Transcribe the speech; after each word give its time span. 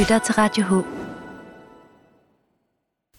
lytter 0.00 0.18
til 0.18 0.34
Radio 0.34 0.64
H. 0.64 0.72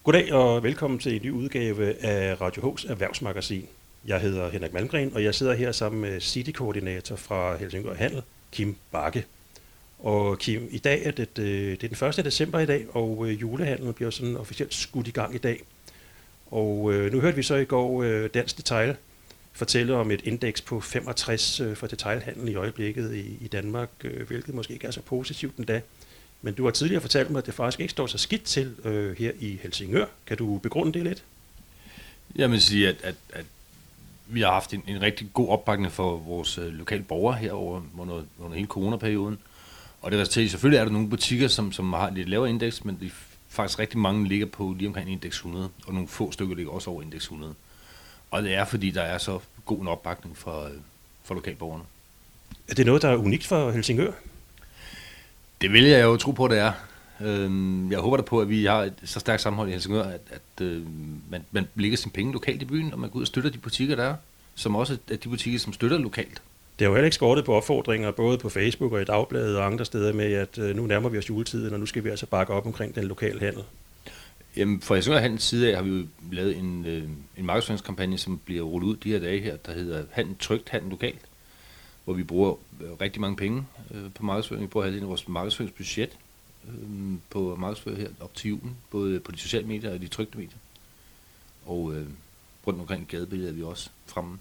Goddag 0.03 0.33
og 0.33 0.63
velkommen 0.63 0.99
til 0.99 1.15
en 1.15 1.21
ny 1.23 1.31
udgave 1.31 2.05
af 2.05 2.41
Radio 2.41 2.61
H's 2.61 2.91
erhvervsmagasin. 2.91 3.67
Jeg 4.05 4.21
hedder 4.21 4.49
Henrik 4.49 4.73
Malmgren, 4.73 5.13
og 5.13 5.23
jeg 5.23 5.35
sidder 5.35 5.53
her 5.53 5.71
sammen 5.71 6.01
med 6.01 6.21
City-koordinator 6.21 7.15
fra 7.15 7.57
Helsingør 7.57 7.93
Handel, 7.93 8.21
Kim 8.51 8.75
Bakke. 8.91 9.25
Og 9.99 10.39
Kim, 10.39 10.67
i 10.71 10.77
dag 10.77 11.05
er 11.05 11.11
det, 11.11 11.39
øh, 11.39 11.45
det 11.81 11.83
er 11.83 12.07
den 12.07 12.19
1. 12.19 12.25
december 12.25 12.59
i 12.59 12.65
dag, 12.65 12.85
og 12.95 13.25
øh, 13.27 13.41
julehandlen 13.41 13.93
bliver 13.93 14.11
sådan 14.11 14.37
officielt 14.37 14.73
skudt 14.73 15.07
i 15.07 15.11
gang 15.11 15.35
i 15.35 15.37
dag. 15.37 15.63
Og 16.51 16.93
øh, 16.93 17.13
nu 17.13 17.19
hørte 17.19 17.35
vi 17.35 17.43
så 17.43 17.55
i 17.55 17.65
går 17.65 18.03
øh, 18.03 18.29
Dansk 18.33 18.57
Detail 18.57 18.95
fortælle 19.53 19.95
om 19.95 20.11
et 20.11 20.21
indeks 20.23 20.61
på 20.61 20.79
65 20.79 21.59
øh, 21.59 21.75
for 21.75 21.87
detailhandlen 21.87 22.47
i 22.47 22.55
øjeblikket 22.55 23.15
i, 23.15 23.37
i 23.41 23.47
Danmark, 23.47 23.89
øh, 24.03 24.27
hvilket 24.27 24.55
måske 24.55 24.73
ikke 24.73 24.87
er 24.87 24.91
så 24.91 25.01
positivt 25.01 25.57
endda. 25.57 25.81
Men 26.41 26.53
du 26.53 26.63
har 26.63 26.71
tidligere 26.71 27.01
fortalt 27.01 27.29
mig, 27.29 27.39
at 27.39 27.45
det 27.45 27.53
faktisk 27.53 27.79
ikke 27.79 27.91
står 27.91 28.07
så 28.07 28.17
skidt 28.17 28.43
til 28.43 28.75
øh, 28.83 29.17
her 29.17 29.31
i 29.39 29.59
Helsingør. 29.63 30.05
Kan 30.25 30.37
du 30.37 30.57
begrunde 30.57 30.93
det 30.93 31.03
lidt? 31.03 31.23
Jeg 32.35 32.51
vil 32.51 32.61
sige, 32.61 32.89
at, 32.89 32.95
at, 33.03 33.15
at 33.33 33.45
vi 34.27 34.41
har 34.41 34.51
haft 34.51 34.73
en, 34.73 34.83
en 34.87 35.01
rigtig 35.01 35.29
god 35.33 35.49
opbakning 35.49 35.91
for 35.91 36.17
vores 36.17 36.57
øh, 36.57 36.65
lokale 36.65 37.03
borgere 37.03 37.37
herover 37.37 37.81
under, 37.97 38.23
under 38.39 38.55
hele 38.55 38.67
coronaperioden. 38.67 39.39
Og 40.01 40.11
det 40.11 40.19
resulterer 40.19 40.47
selvfølgelig 40.47 40.79
er 40.79 40.85
der 40.85 40.91
nogle 40.91 41.09
butikker, 41.09 41.47
som, 41.47 41.71
som 41.71 41.93
har 41.93 42.09
lidt 42.09 42.29
lavere 42.29 42.49
indeks, 42.49 42.85
men 42.85 42.97
de, 43.01 43.11
faktisk 43.49 43.79
rigtig 43.79 43.99
mange 43.99 44.27
ligger 44.27 44.45
på 44.45 44.75
lige 44.77 44.87
omkring 44.87 45.11
indeks 45.11 45.35
100, 45.35 45.69
og 45.85 45.93
nogle 45.93 46.07
få 46.07 46.31
stykker 46.31 46.55
ligger 46.55 46.71
også 46.71 46.89
over 46.89 47.01
indeks 47.01 47.23
100. 47.23 47.53
Og 48.31 48.43
det 48.43 48.53
er, 48.53 48.65
fordi 48.65 48.91
der 48.91 49.01
er 49.01 49.17
så 49.17 49.39
god 49.65 49.81
en 49.81 49.87
opbakning 49.87 50.37
for, 50.37 50.63
øh, 50.63 50.71
for 51.23 51.35
lokalborgerne. 51.35 51.83
Er 52.67 52.73
det 52.73 52.85
noget, 52.85 53.01
der 53.01 53.09
er 53.09 53.15
unikt 53.15 53.47
for 53.47 53.71
Helsingør? 53.71 54.11
Det 55.61 55.73
vil 55.73 55.83
jeg 55.83 56.03
jo 56.03 56.17
tro 56.17 56.31
på, 56.31 56.47
det 56.47 56.57
er. 56.57 56.71
Øhm, 57.21 57.91
jeg 57.91 57.99
håber 57.99 58.17
da 58.17 58.23
på, 58.23 58.41
at 58.41 58.49
vi 58.49 58.65
har 58.65 58.83
et 58.83 58.93
så 59.03 59.19
stærkt 59.19 59.41
sammenhold 59.41 59.69
i 59.69 59.71
Helsingør, 59.71 60.03
at, 60.03 60.21
at 60.31 60.65
øh, 60.65 60.81
man, 61.29 61.45
man 61.51 61.67
lægger 61.75 61.97
sine 61.97 62.11
penge 62.11 62.33
lokalt 62.33 62.61
i 62.61 62.65
byen, 62.65 62.93
og 62.93 62.99
man 62.99 63.09
går 63.09 63.17
ud 63.17 63.23
og 63.23 63.27
støtter 63.27 63.49
de 63.49 63.57
butikker, 63.57 63.95
der 63.95 64.03
er, 64.03 64.15
som 64.55 64.75
også 64.75 64.97
er 65.11 65.15
de 65.15 65.29
butikker, 65.29 65.59
som 65.59 65.73
støtter 65.73 65.97
lokalt. 65.97 66.41
Det 66.79 66.85
har 66.85 66.89
jo 66.89 66.95
heller 66.95 67.05
ikke 67.05 67.15
skortet 67.15 67.45
på 67.45 67.53
opfordringer, 67.53 68.11
både 68.11 68.37
på 68.37 68.49
Facebook 68.49 68.91
og 68.91 69.01
i 69.01 69.05
Dagbladet 69.05 69.57
og 69.57 69.65
andre 69.65 69.85
steder 69.85 70.13
med, 70.13 70.33
at 70.33 70.57
øh, 70.57 70.75
nu 70.75 70.85
nærmer 70.85 71.09
vi 71.09 71.17
os 71.17 71.29
juletiden, 71.29 71.73
og 71.73 71.79
nu 71.79 71.85
skal 71.85 72.03
vi 72.03 72.09
altså 72.09 72.25
bakke 72.25 72.53
op 72.53 72.65
omkring 72.65 72.95
den 72.95 73.03
lokale 73.03 73.39
handel. 73.39 73.63
Jamen, 74.57 74.81
fra 74.81 74.95
Helsingør 74.95 75.19
Handels 75.19 75.43
side 75.43 75.69
af 75.69 75.75
har 75.75 75.83
vi 75.83 75.89
jo 75.89 76.05
lavet 76.31 76.57
en, 76.57 76.85
øh, 76.85 77.03
en 77.37 77.45
markedsføringskampagne, 77.45 78.17
som 78.17 78.41
bliver 78.45 78.63
rullet 78.63 78.87
ud 78.87 78.95
de 78.95 79.11
her 79.11 79.19
dage 79.19 79.41
her, 79.41 79.57
der 79.57 79.73
hedder 79.73 80.03
Handel 80.11 80.35
Trygt, 80.39 80.69
Handel 80.69 80.89
Lokalt, 80.89 81.21
hvor 82.05 82.13
vi 82.13 82.23
bruger 82.23 82.55
øh, 82.81 82.89
rigtig 83.01 83.21
mange 83.21 83.35
penge 83.37 83.65
øh, 83.91 84.13
på 84.15 84.23
markedsføring. 84.23 84.63
Vi 84.63 84.67
bruger 84.67 84.83
halvdelen 84.83 85.03
af 85.03 85.09
vores 85.09 85.27
markedsføringsbudget 85.27 86.17
øh, 86.67 87.17
på 87.29 87.55
markedsføring 87.59 88.01
her 88.01 88.09
op 88.19 88.35
til 88.35 88.49
julen, 88.49 88.75
både 88.91 89.19
på 89.19 89.31
de 89.31 89.37
sociale 89.37 89.67
medier 89.67 89.93
og 89.93 90.01
de 90.01 90.07
trygte 90.07 90.37
medier. 90.37 90.57
Og 91.65 91.93
øh, 91.93 92.07
rundt 92.67 92.79
omkring 92.79 93.07
gadebilledet 93.07 93.49
er 93.49 93.55
vi 93.55 93.63
også 93.63 93.89
fremme. 94.07 94.39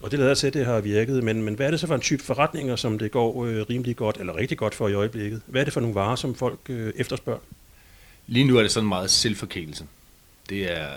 Og 0.00 0.10
det 0.10 0.18
lader 0.18 0.34
til, 0.34 0.46
at 0.46 0.54
det 0.54 0.66
har 0.66 0.80
virket, 0.80 1.24
men, 1.24 1.42
men 1.42 1.54
hvad 1.54 1.66
er 1.66 1.70
det 1.70 1.80
så 1.80 1.86
for 1.86 1.94
en 1.94 2.00
type 2.00 2.22
forretninger, 2.22 2.76
som 2.76 2.98
det 2.98 3.10
går 3.10 3.44
øh, 3.44 3.66
rimelig 3.70 3.96
godt, 3.96 4.16
eller 4.16 4.36
rigtig 4.36 4.58
godt 4.58 4.74
for 4.74 4.88
i 4.88 4.94
øjeblikket? 4.94 5.42
Hvad 5.46 5.60
er 5.60 5.64
det 5.64 5.72
for 5.72 5.80
nogle 5.80 5.94
varer, 5.94 6.16
som 6.16 6.34
folk 6.34 6.58
øh, 6.68 6.92
efterspørger? 6.96 7.40
Lige 8.26 8.44
nu 8.44 8.56
er 8.58 8.62
det 8.62 8.70
sådan 8.70 8.88
meget 8.88 9.10
selvforkælelse. 9.10 9.86
Det 10.48 10.78
er 10.78 10.88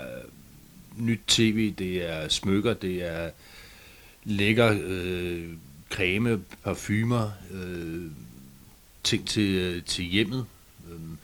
nyt 0.96 1.20
tv, 1.26 1.74
det 1.78 2.10
er 2.10 2.28
smykker, 2.28 2.74
det 2.74 3.02
er 3.02 3.30
lækker 4.24 4.80
øh, 4.84 5.48
creme, 5.90 6.40
parfumer, 6.64 7.30
øh, 7.52 8.02
ting 9.04 9.28
til, 9.28 9.54
øh, 9.54 9.82
til 9.82 10.04
hjemmet. 10.04 10.46
Øhm, 10.90 11.18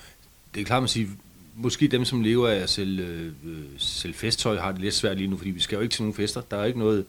det 0.54 0.60
er 0.60 0.64
klart, 0.64 0.82
man 0.82 0.88
siger, 0.88 1.08
måske 1.56 1.88
dem, 1.88 2.04
som 2.04 2.22
lever 2.22 2.48
af 2.48 2.56
at 2.56 2.70
sælge, 2.70 3.32
øh, 3.44 3.64
sælge 3.78 4.14
festtøj, 4.14 4.56
har 4.56 4.72
det 4.72 4.80
lidt 4.80 4.94
svært 4.94 5.16
lige 5.16 5.28
nu, 5.28 5.36
fordi 5.36 5.50
vi 5.50 5.60
skal 5.60 5.76
jo 5.76 5.82
ikke 5.82 5.92
til 5.92 6.02
nogen 6.02 6.14
fester. 6.14 6.40
Der 6.40 6.56
er 6.56 6.64
ikke 6.64 6.78
noget 6.78 7.04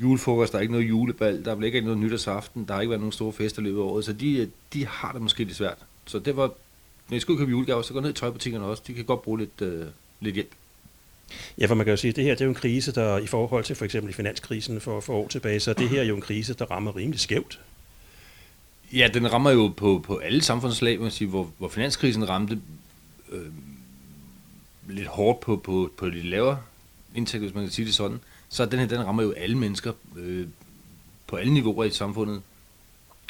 julefrokost, 0.00 0.52
der 0.52 0.58
er 0.58 0.62
ikke 0.62 0.72
noget 0.72 0.88
julebal, 0.88 1.44
der 1.44 1.56
er 1.56 1.62
ikke 1.62 1.80
noget 1.80 1.98
nytårsaften, 1.98 2.64
der 2.68 2.74
har 2.74 2.80
ikke 2.80 2.90
været 2.90 3.00
nogen 3.00 3.12
store 3.12 3.32
fester 3.32 3.62
i 3.62 3.64
løbet 3.64 3.78
af 3.78 3.82
året, 3.82 4.04
så 4.04 4.12
de, 4.12 4.38
øh, 4.38 4.48
de 4.72 4.86
har 4.86 5.12
det 5.12 5.22
måske 5.22 5.44
lidt 5.44 5.56
svært. 5.56 5.78
Så 6.06 6.18
det 6.18 6.36
var 6.36 6.50
når 7.08 7.16
I 7.16 7.20
skal 7.20 7.36
købe 7.36 7.50
julegaver, 7.50 7.82
så 7.82 7.92
gå 7.92 8.00
ned 8.00 8.10
i 8.10 8.12
tøjbutikkerne 8.12 8.64
også. 8.64 8.82
De 8.86 8.94
kan 8.94 9.04
godt 9.04 9.22
bruge 9.22 9.38
lidt, 9.38 9.62
øh, 9.62 9.86
lidt 10.20 10.34
hjælp. 10.34 10.52
Ja, 11.58 11.66
for 11.66 11.74
man 11.74 11.86
kan 11.86 11.92
jo 11.92 11.96
sige, 11.96 12.08
at 12.08 12.16
det 12.16 12.24
her 12.24 12.34
det 12.34 12.40
er 12.40 12.44
jo 12.44 12.50
en 12.50 12.54
krise, 12.54 12.92
der 12.92 13.18
i 13.18 13.26
forhold 13.26 13.64
til 13.64 13.76
for 13.76 13.84
eksempel 13.84 14.12
finanskrisen 14.12 14.80
for, 14.80 15.00
for 15.00 15.14
år 15.14 15.28
tilbage, 15.28 15.60
så 15.60 15.72
det 15.72 15.88
her 15.88 16.00
er 16.00 16.04
jo 16.04 16.16
en 16.16 16.20
krise, 16.20 16.54
der 16.54 16.64
rammer 16.64 16.96
rimelig 16.96 17.20
skævt. 17.20 17.60
Ja, 18.92 19.08
den 19.14 19.32
rammer 19.32 19.50
jo 19.50 19.68
på, 19.76 20.02
på 20.06 20.16
alle 20.16 20.42
samfundslag, 20.42 21.00
man 21.00 21.10
sige, 21.10 21.28
hvor, 21.28 21.50
hvor 21.58 21.68
finanskrisen 21.68 22.28
ramte 22.28 22.60
øh, 23.32 23.46
lidt 24.88 25.08
hårdt 25.08 25.40
på, 25.40 25.56
på, 25.56 25.90
på 25.96 26.10
de 26.10 26.22
lavere 26.22 26.58
indtægter, 27.14 27.46
hvis 27.46 27.54
man 27.54 27.64
kan 27.64 27.72
sige 27.72 27.86
det 27.86 27.94
sådan, 27.94 28.20
så 28.48 28.66
den 28.66 28.78
her, 28.78 28.86
den 28.86 29.06
rammer 29.06 29.22
jo 29.22 29.32
alle 29.32 29.58
mennesker 29.58 29.92
øh, 30.16 30.46
på 31.26 31.36
alle 31.36 31.54
niveauer 31.54 31.84
i 31.84 31.90
samfundet. 31.90 32.42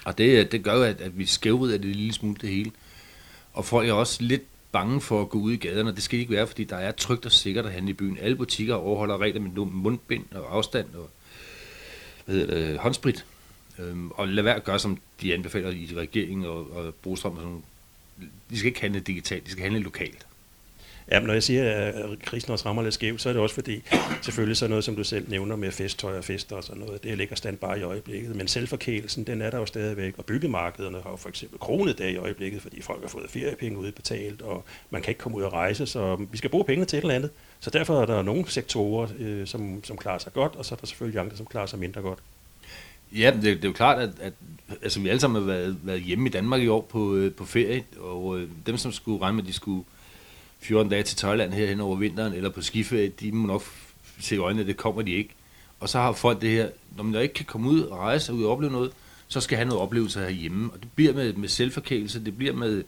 Og 0.05 0.19
det, 0.19 0.39
øh, 0.39 0.53
det 0.53 0.63
gør 0.63 0.75
jo, 0.75 0.83
at, 0.83 1.01
at 1.01 1.19
vi 1.19 1.27
skævrider 1.27 1.79
det 1.79 1.97
lille 1.97 2.13
smule 2.13 2.37
det 2.41 2.49
hele. 2.49 2.71
Og 3.53 3.65
folk 3.65 3.89
er 3.89 3.93
også 3.93 4.23
lidt 4.23 4.43
bange 4.75 5.01
for 5.01 5.23
at 5.23 5.29
gå 5.29 5.39
ud 5.39 5.53
i 5.53 5.57
gaderne, 5.57 5.91
og 5.91 5.97
det 5.97 6.03
skal 6.03 6.19
ikke 6.19 6.33
være, 6.33 6.47
fordi 6.47 6.65
der 6.65 6.77
er 6.77 6.93
trygt 6.93 7.27
og 7.27 7.33
sikkert 7.33 7.67
at 7.67 7.73
handle 7.73 7.91
i 7.91 7.95
byen. 7.95 8.19
Alle 8.21 8.37
butikker 8.37 8.75
overholder 8.75 9.19
regler 9.19 9.41
med 9.41 9.51
mundbind 9.51 10.25
og 10.35 10.57
afstand 10.57 10.87
og 10.95 11.11
hvad 12.25 12.37
hedder 12.37 12.55
det, 12.55 12.73
øh, 12.73 12.77
håndsprit. 12.77 13.25
Øhm, 13.79 14.11
og 14.11 14.29
lad 14.29 14.43
være 14.43 14.55
at 14.55 14.65
gøre, 14.65 14.79
som 14.79 14.99
de 15.21 15.35
anbefaler 15.35 15.71
i 15.71 15.91
regeringen 15.97 16.47
og, 16.47 16.71
og 16.77 16.95
Brostrøm. 16.95 17.33
Og 17.33 17.43
sådan. 17.43 17.63
De 18.51 18.59
skal 18.59 18.69
ikke 18.69 18.81
handle 18.81 19.01
digitalt, 19.01 19.47
de 19.47 19.51
skal 19.51 19.63
handle 19.63 19.81
lokalt. 19.81 20.27
Ja, 21.11 21.21
når 21.21 21.33
jeg 21.33 21.43
siger, 21.43 21.71
at 21.73 21.95
krisen 22.23 22.53
også 22.53 22.69
rammer 22.69 22.83
lidt 22.83 22.95
skævt, 22.95 23.21
så 23.21 23.29
er 23.29 23.33
det 23.33 23.43
også 23.43 23.55
fordi, 23.55 23.83
selvfølgelig 24.23 24.57
så 24.57 24.69
noget, 24.69 24.85
som 24.85 24.97
du 24.97 25.05
selv 25.05 25.31
nævner 25.31 25.57
med 25.57 25.71
festtøj 25.71 26.19
og 26.19 26.25
fester 26.25 26.57
og 26.57 26.65
sådan 26.65 26.83
noget, 26.83 27.05
det 27.05 27.19
ligger 27.19 27.37
stand 27.37 27.57
bare 27.57 27.79
i 27.79 27.83
øjeblikket. 27.83 28.37
Men 28.37 28.49
selvforkælelsen, 28.49 29.25
den 29.25 29.43
er 29.43 29.51
der 29.51 29.59
jo 29.59 29.67
stadigvæk, 29.67 30.15
og 30.19 30.25
byggemarkederne 30.25 31.01
har 31.03 31.11
jo 31.11 31.17
for 31.17 31.29
eksempel 31.29 31.59
kronet 31.59 31.99
der 31.99 32.09
i 32.09 32.17
øjeblikket, 32.17 32.63
fordi 32.63 32.83
folk 32.83 33.01
har 33.01 33.09
fået 33.09 33.31
feriepenge 33.31 33.79
udbetalt, 33.79 34.43
og 34.43 34.65
man 34.91 35.03
kan 35.03 35.11
ikke 35.11 35.19
komme 35.19 35.39
ud 35.39 35.43
og 35.43 35.53
rejse, 35.53 35.87
så 35.87 36.27
vi 36.31 36.37
skal 36.37 36.51
bruge 36.51 36.65
penge 36.65 36.85
til 36.85 36.97
et 36.97 37.03
eller 37.03 37.15
andet. 37.15 37.31
Så 37.61 37.71
derfor 37.71 38.03
er 38.03 38.07
der 38.07 38.23
nogle 38.23 38.45
sektorer, 38.49 39.09
øh, 39.19 39.47
som, 39.47 39.85
som 39.85 39.97
klarer 39.97 40.19
sig 40.19 40.33
godt, 40.33 40.57
og 40.57 40.65
så 40.65 40.75
er 40.75 40.77
der 40.77 40.87
selvfølgelig 40.87 41.21
andre, 41.21 41.37
som 41.37 41.47
klarer 41.47 41.67
sig 41.67 41.79
mindre 41.79 42.01
godt. 42.01 42.19
Ja, 43.13 43.33
det, 43.35 43.43
det 43.43 43.65
er 43.65 43.69
jo 43.69 43.73
klart, 43.73 43.99
at, 43.99 44.11
at 44.21 44.33
altså, 44.83 45.01
vi 45.01 45.09
alle 45.09 45.21
sammen 45.21 45.43
har 45.43 45.53
været, 45.53 45.77
været 45.83 46.01
hjemme 46.01 46.29
i 46.29 46.31
Danmark 46.31 46.63
i 46.63 46.69
år 46.69 46.81
på, 46.81 47.15
øh, 47.15 47.33
på 47.33 47.45
ferie, 47.45 47.85
og 48.01 48.39
øh, 48.39 48.49
dem, 48.67 48.77
som 48.77 48.93
skulle 48.93 49.23
regne 49.23 49.37
med, 49.37 49.45
at 49.45 49.49
de 49.49 49.53
skulle 49.53 49.85
14 50.65 50.91
dage 50.91 51.03
til 51.03 51.17
Thailand 51.17 51.53
her 51.53 51.67
hen 51.67 51.81
over 51.81 51.97
vinteren, 51.97 52.33
eller 52.33 52.51
på 52.51 52.63
skiferie, 52.63 53.09
de 53.09 53.33
må 53.33 53.47
nok 53.47 53.63
se 54.21 54.35
i 54.35 54.39
øjnene, 54.39 54.61
at 54.61 54.67
det 54.67 54.77
kommer 54.77 55.03
de 55.03 55.13
ikke. 55.13 55.31
Og 55.81 55.89
så 55.89 55.99
har 55.99 56.13
folk 56.13 56.41
det 56.41 56.51
her, 56.51 56.69
når 56.97 57.05
man 57.05 57.23
ikke 57.23 57.35
kan 57.35 57.45
komme 57.45 57.71
ud 57.71 57.81
og 57.81 57.99
rejse 57.99 58.33
og 58.33 58.37
ud 58.37 58.45
og 58.45 58.53
opleve 58.53 58.73
noget, 58.73 58.93
så 59.29 59.41
skal 59.41 59.57
have 59.57 59.69
noget 59.69 59.83
oplevelse 59.83 60.21
herhjemme. 60.21 60.73
Og 60.73 60.81
det 60.81 60.89
bliver 60.95 61.13
med, 61.13 61.33
med 61.33 61.49
selvforkælelse, 61.49 62.25
det 62.25 62.37
bliver 62.37 62.53
med 62.53 62.85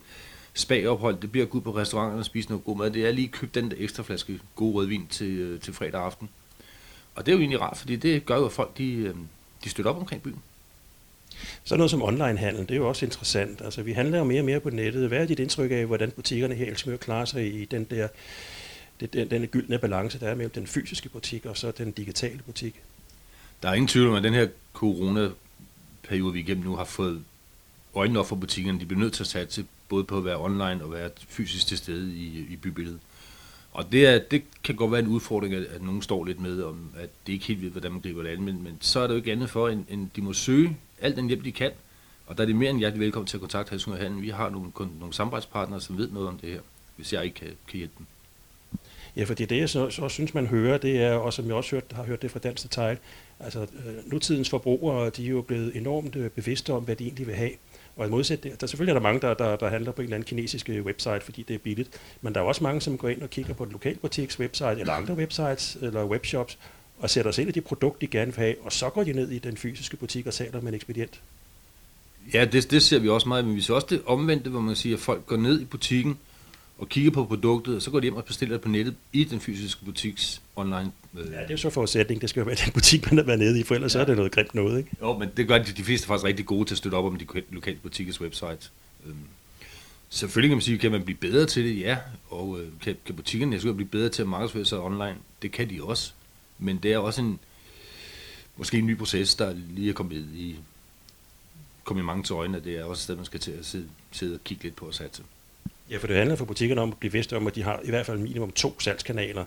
spagophold, 0.53 1.17
det 1.21 1.31
bliver 1.31 1.45
at 1.45 1.49
gå 1.49 1.57
ud 1.57 1.61
på 1.61 1.75
restauranterne 1.75 2.21
og 2.21 2.25
spise 2.25 2.49
noget 2.49 2.63
god 2.63 2.77
mad. 2.77 2.91
Det 2.91 3.07
er 3.07 3.11
lige 3.11 3.27
købt 3.27 3.55
den 3.55 3.71
der 3.71 3.77
ekstra 3.79 4.03
flaske 4.03 4.39
god 4.55 4.75
rødvin 4.75 5.07
til, 5.07 5.37
øh, 5.37 5.59
til 5.59 5.73
fredag 5.73 6.01
aften. 6.01 6.29
Og 7.15 7.25
det 7.25 7.31
er 7.31 7.35
jo 7.35 7.39
egentlig 7.39 7.61
rart, 7.61 7.77
fordi 7.77 7.95
det 7.95 8.25
gør 8.25 8.37
jo, 8.37 8.45
at 8.45 8.51
folk 8.51 8.77
de, 8.77 8.93
øh, 8.93 9.15
de 9.63 9.69
støtter 9.69 9.91
op 9.91 9.97
omkring 9.97 10.21
byen. 10.21 10.41
Så 11.63 11.77
noget 11.77 11.91
som 11.91 12.03
onlinehandel, 12.03 12.61
det 12.61 12.71
er 12.71 12.75
jo 12.75 12.87
også 12.87 13.05
interessant. 13.05 13.61
Altså, 13.61 13.81
vi 13.81 13.91
handler 13.91 14.17
jo 14.17 14.23
mere 14.23 14.41
og 14.41 14.45
mere 14.45 14.59
på 14.59 14.69
nettet. 14.69 15.07
Hvad 15.07 15.21
er 15.21 15.25
dit 15.25 15.39
indtryk 15.39 15.71
af, 15.71 15.85
hvordan 15.85 16.11
butikkerne 16.11 16.55
her 16.55 16.65
i 16.65 16.67
Helsingør 16.67 16.97
klarer 16.97 17.25
sig 17.25 17.61
i 17.61 17.65
den 17.65 17.83
der 17.83 18.07
det, 18.99 19.13
den, 19.13 19.29
den 19.31 19.47
gyldne 19.47 19.79
balance, 19.79 20.19
der 20.19 20.27
er 20.27 20.35
mellem 20.35 20.51
den 20.51 20.67
fysiske 20.67 21.09
butik 21.09 21.45
og 21.45 21.57
så 21.57 21.71
den 21.71 21.91
digitale 21.91 22.39
butik? 22.45 22.81
Der 23.63 23.69
er 23.69 23.73
ingen 23.73 23.87
tvivl 23.87 24.07
om, 24.07 24.15
at 24.15 24.23
den 24.23 24.33
her 24.33 24.47
corona-periode, 24.73 26.33
vi 26.33 26.39
igennem 26.39 26.65
nu 26.65 26.75
har 26.75 26.85
fået 26.85 27.23
øjnene 27.95 28.19
op 28.19 28.27
for 28.27 28.35
butikkerne. 28.35 28.79
De 28.79 28.85
bliver 28.85 28.99
nødt 28.99 29.13
til 29.13 29.23
at 29.23 29.27
satse 29.27 29.65
både 29.89 30.03
på 30.03 30.17
at 30.17 30.25
være 30.25 30.37
online 30.37 30.83
og 30.83 30.91
være 30.91 31.09
fysisk 31.27 31.67
til 31.67 31.77
stede 31.77 32.15
i, 32.15 32.47
i 32.49 32.55
bybilledet. 32.55 32.99
Og 33.77 33.91
det, 33.91 34.07
er, 34.07 34.19
det 34.19 34.43
kan 34.63 34.75
godt 34.75 34.91
være 34.91 35.01
en 35.01 35.07
udfordring, 35.07 35.53
at, 35.53 35.63
at 35.63 35.81
nogen 35.81 36.01
står 36.01 36.25
lidt 36.25 36.39
med, 36.39 36.63
om 36.63 36.89
at 36.99 37.09
det 37.27 37.33
ikke 37.33 37.45
helt 37.45 37.61
ved, 37.61 37.69
hvordan 37.69 37.91
man 37.91 38.01
griber 38.01 38.23
det 38.23 38.29
an, 38.29 38.41
men, 38.41 38.63
men 38.63 38.77
så 38.81 38.99
er 38.99 39.07
det 39.07 39.13
jo 39.13 39.17
ikke 39.17 39.31
andet 39.31 39.49
for, 39.49 39.69
end, 39.69 39.85
end 39.89 40.09
de 40.15 40.21
må 40.21 40.33
søge 40.33 40.77
alt 41.01 41.15
den 41.15 41.27
hjælp, 41.27 41.43
de 41.43 41.51
kan. 41.51 41.71
Og 42.27 42.37
der 42.37 42.43
er 42.43 42.45
det 42.45 42.55
mere 42.55 42.69
end 42.69 42.79
hjertelig 42.79 43.05
velkommen 43.05 43.27
til 43.27 43.37
at 43.37 43.41
kontakte 43.41 43.69
Helsingør 43.69 43.97
Handel. 43.97 44.21
Vi 44.21 44.29
har 44.29 44.49
nogle, 44.49 44.71
nogle 44.99 45.13
samarbejdspartnere, 45.13 45.81
som 45.81 45.97
ved 45.97 46.09
noget 46.09 46.27
om 46.27 46.37
det 46.37 46.49
her, 46.49 46.59
hvis 46.95 47.13
jeg 47.13 47.23
ikke 47.23 47.35
kan, 47.35 47.47
kan 47.67 47.77
hjælpe 47.77 47.93
dem. 47.97 48.05
Ja, 49.15 49.23
fordi 49.23 49.45
det, 49.45 49.57
jeg 49.57 49.69
så, 49.69 49.89
så 49.89 50.09
synes, 50.09 50.33
man 50.33 50.47
hører, 50.47 50.77
det 50.77 51.01
er, 51.01 51.13
og 51.13 51.33
som 51.33 51.45
jeg 51.47 51.55
også 51.55 51.75
hørt, 51.75 51.83
har 51.91 52.03
hørt 52.03 52.21
det 52.21 52.31
fra 52.31 52.39
Dansk 52.39 52.63
Detail, 52.63 52.97
altså 53.39 53.61
øh, 53.61 54.11
nutidens 54.11 54.49
forbrugere, 54.49 55.09
de 55.09 55.25
er 55.25 55.29
jo 55.29 55.41
blevet 55.41 55.75
enormt 55.75 56.15
øh, 56.15 56.29
bevidste 56.29 56.73
om, 56.73 56.83
hvad 56.83 56.95
de 56.95 57.03
egentlig 57.03 57.27
vil 57.27 57.35
have. 57.35 57.51
Og 57.97 58.07
i 58.07 58.09
modsæt 58.09 58.43
der, 58.43 58.55
der 58.55 58.67
selvfølgelig 58.67 58.91
er 58.91 58.99
der 58.99 59.03
mange, 59.03 59.21
der, 59.21 59.33
der, 59.33 59.55
der 59.55 59.69
handler 59.69 59.91
på 59.91 60.01
en 60.01 60.03
eller 60.03 60.15
anden 60.15 60.27
kinesisk 60.27 60.69
øh, 60.69 60.85
website, 60.85 61.21
fordi 61.21 61.43
det 61.43 61.53
er 61.53 61.57
billigt, 61.57 61.89
men 62.21 62.35
der 62.35 62.41
er 62.41 62.45
også 62.45 62.63
mange, 62.63 62.81
som 62.81 62.97
går 62.97 63.09
ind 63.09 63.21
og 63.21 63.29
kigger 63.29 63.53
på 63.53 63.63
en 63.63 63.71
lokalbutiks 63.71 64.39
website, 64.39 64.79
eller 64.79 64.93
andre 64.93 65.13
websites, 65.13 65.77
eller 65.81 66.05
webshops, 66.05 66.57
og 66.99 67.09
sætter 67.09 67.31
sig 67.31 67.41
ind 67.41 67.49
i 67.49 67.51
de 67.51 67.61
produkter, 67.61 67.99
de 67.99 68.07
gerne 68.07 68.35
vil 68.35 68.35
have, 68.35 68.55
og 68.61 68.71
så 68.71 68.89
går 68.89 69.03
de 69.03 69.13
ned 69.13 69.31
i 69.31 69.39
den 69.39 69.57
fysiske 69.57 69.97
butik 69.97 70.27
og 70.27 70.33
taler 70.33 70.61
med 70.61 70.67
en 70.67 70.75
ekspedient. 70.75 71.21
Ja, 72.33 72.45
det, 72.45 72.71
det 72.71 72.83
ser 72.83 72.99
vi 72.99 73.09
også 73.09 73.27
meget, 73.27 73.45
men 73.45 73.55
vi 73.55 73.61
ser 73.61 73.73
også 73.73 73.87
det 73.89 74.01
omvendte, 74.05 74.49
hvor 74.49 74.59
man 74.59 74.75
siger, 74.75 74.95
at 74.95 75.01
folk 75.01 75.25
går 75.25 75.37
ned 75.37 75.61
i 75.61 75.65
butikken 75.65 76.17
og 76.77 76.89
kigger 76.89 77.11
på 77.11 77.25
produktet, 77.25 77.75
og 77.75 77.81
så 77.81 77.91
går 77.91 77.99
de 77.99 78.03
hjem 78.03 78.15
og 78.15 78.25
bestiller 78.25 78.55
det 78.55 78.61
på 78.61 78.69
nettet 78.69 78.95
i 79.13 79.23
den 79.23 79.39
fysiske 79.39 79.85
butiks 79.85 80.41
online. 80.55 80.91
Øh. 81.17 81.25
Ja, 81.25 81.31
det 81.31 81.45
er 81.45 81.47
jo 81.51 81.57
så 81.57 81.69
forudsætning. 81.69 82.21
Det 82.21 82.29
skal 82.29 82.39
jo 82.39 82.45
være 82.45 82.55
den 82.65 82.73
butik, 82.73 83.11
man 83.11 83.19
er 83.19 83.23
været 83.23 83.39
nede 83.39 83.59
i, 83.59 83.63
for 83.63 83.75
ellers 83.75 83.95
ja. 83.95 83.99
så 83.99 84.01
er 84.01 84.05
det 84.05 84.15
noget 84.15 84.31
grimt 84.31 84.55
noget, 84.55 84.77
ikke? 84.77 84.89
Jo, 85.01 85.17
men 85.17 85.29
det 85.37 85.47
gør 85.47 85.57
de, 85.57 85.71
de 85.71 85.83
fleste 85.83 86.07
faktisk 86.07 86.25
rigtig 86.25 86.45
gode 86.45 86.65
til 86.65 86.73
at 86.73 86.77
støtte 86.77 86.95
op 86.95 87.05
om 87.05 87.15
de 87.15 87.25
lokale 87.51 87.77
butikkers 87.83 88.21
website. 88.21 88.69
Øhm, 89.05 89.15
selvfølgelig 90.09 90.49
kan 90.49 90.57
man 90.57 90.61
sige, 90.61 90.77
kan 90.77 90.91
man 90.91 91.03
blive 91.03 91.17
bedre 91.17 91.45
til 91.45 91.65
det, 91.65 91.79
ja, 91.79 91.97
og 92.29 92.59
øh, 92.59 92.67
kan, 92.81 92.95
kan 93.05 93.15
butikkerne 93.15 93.59
jeg 93.65 93.75
blive 93.75 93.89
bedre 93.89 94.09
til 94.09 94.21
at 94.21 94.27
markedsføre 94.27 94.65
sig 94.65 94.79
online? 94.79 95.15
Det 95.41 95.51
kan 95.51 95.69
de 95.69 95.83
også, 95.83 96.11
men 96.59 96.77
det 96.83 96.93
er 96.93 96.97
også 96.97 97.21
en, 97.21 97.39
måske 98.57 98.77
en 98.77 98.85
ny 98.85 98.97
proces, 98.97 99.35
der 99.35 99.53
lige 99.69 99.89
er 99.89 99.93
kommet 99.93 100.27
i, 100.35 100.55
kommet 101.83 102.05
mange 102.05 102.23
til 102.23 102.33
øjnene, 102.33 102.59
det 102.59 102.75
er 102.75 102.83
også 102.83 102.99
et 102.99 103.03
sted, 103.03 103.15
man 103.15 103.25
skal 103.25 103.39
til 103.39 103.51
at 103.51 103.65
sidde, 103.65 103.87
sidde 104.11 104.33
og 104.33 104.43
kigge 104.43 104.63
lidt 104.63 104.75
på 104.75 104.85
og 104.85 104.93
satse. 104.93 105.23
Ja, 105.89 105.97
for 105.97 106.07
det 106.07 106.15
handler 106.15 106.35
for 106.35 106.45
butikkerne 106.45 106.81
om 106.81 106.91
at 106.91 106.97
blive 106.97 107.11
vidste 107.11 107.37
om, 107.37 107.47
at 107.47 107.55
de 107.55 107.63
har 107.63 107.79
i 107.83 107.89
hvert 107.89 108.05
fald 108.05 108.17
minimum 108.17 108.51
to 108.51 108.79
salgskanaler. 108.79 109.45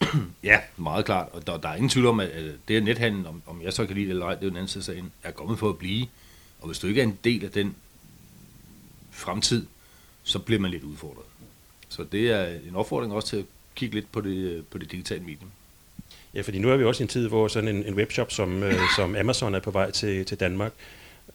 ja, 0.42 0.60
meget 0.76 1.04
klart. 1.04 1.28
Og 1.32 1.46
der, 1.46 1.56
der 1.56 1.68
er 1.68 1.74
ingen 1.74 1.88
tvivl 1.88 2.06
om, 2.06 2.20
at 2.20 2.30
det 2.68 2.76
er 2.76 2.80
nethandel, 2.80 3.26
om, 3.26 3.42
om 3.46 3.62
jeg 3.62 3.72
så 3.72 3.86
kan 3.86 3.94
lide 3.94 4.06
det 4.06 4.10
eller 4.10 4.26
ej, 4.26 4.34
det 4.34 4.40
er 4.40 4.46
jo 4.46 4.50
en 4.50 4.56
anden 4.56 4.68
side 4.68 4.84
sagen, 4.84 5.12
er 5.22 5.30
kommet 5.30 5.58
for 5.58 5.68
at 5.68 5.78
blive. 5.78 6.06
Og 6.60 6.66
hvis 6.66 6.78
du 6.78 6.86
ikke 6.86 7.00
er 7.00 7.04
en 7.04 7.18
del 7.24 7.44
af 7.44 7.50
den 7.50 7.74
fremtid, 9.10 9.66
så 10.22 10.38
bliver 10.38 10.60
man 10.60 10.70
lidt 10.70 10.84
udfordret. 10.84 11.24
Så 11.88 12.04
det 12.12 12.30
er 12.30 12.58
en 12.68 12.76
opfordring 12.76 13.12
også 13.12 13.28
til 13.28 13.36
at 13.36 13.44
kigge 13.74 13.94
lidt 13.94 14.12
på 14.12 14.20
det, 14.20 14.66
på 14.66 14.78
det 14.78 14.92
digitale 14.92 15.20
medium. 15.20 15.50
Ja, 16.34 16.40
fordi 16.40 16.58
nu 16.58 16.70
er 16.70 16.76
vi 16.76 16.84
også 16.84 17.02
i 17.02 17.04
en 17.04 17.08
tid, 17.08 17.28
hvor 17.28 17.48
sådan 17.48 17.68
en, 17.68 17.86
en 17.86 17.94
webshop 17.94 18.32
som, 18.32 18.62
øh, 18.62 18.80
som 18.96 19.16
Amazon 19.16 19.54
er 19.54 19.60
på 19.60 19.70
vej 19.70 19.90
til, 19.90 20.24
til 20.24 20.40
Danmark. 20.40 20.72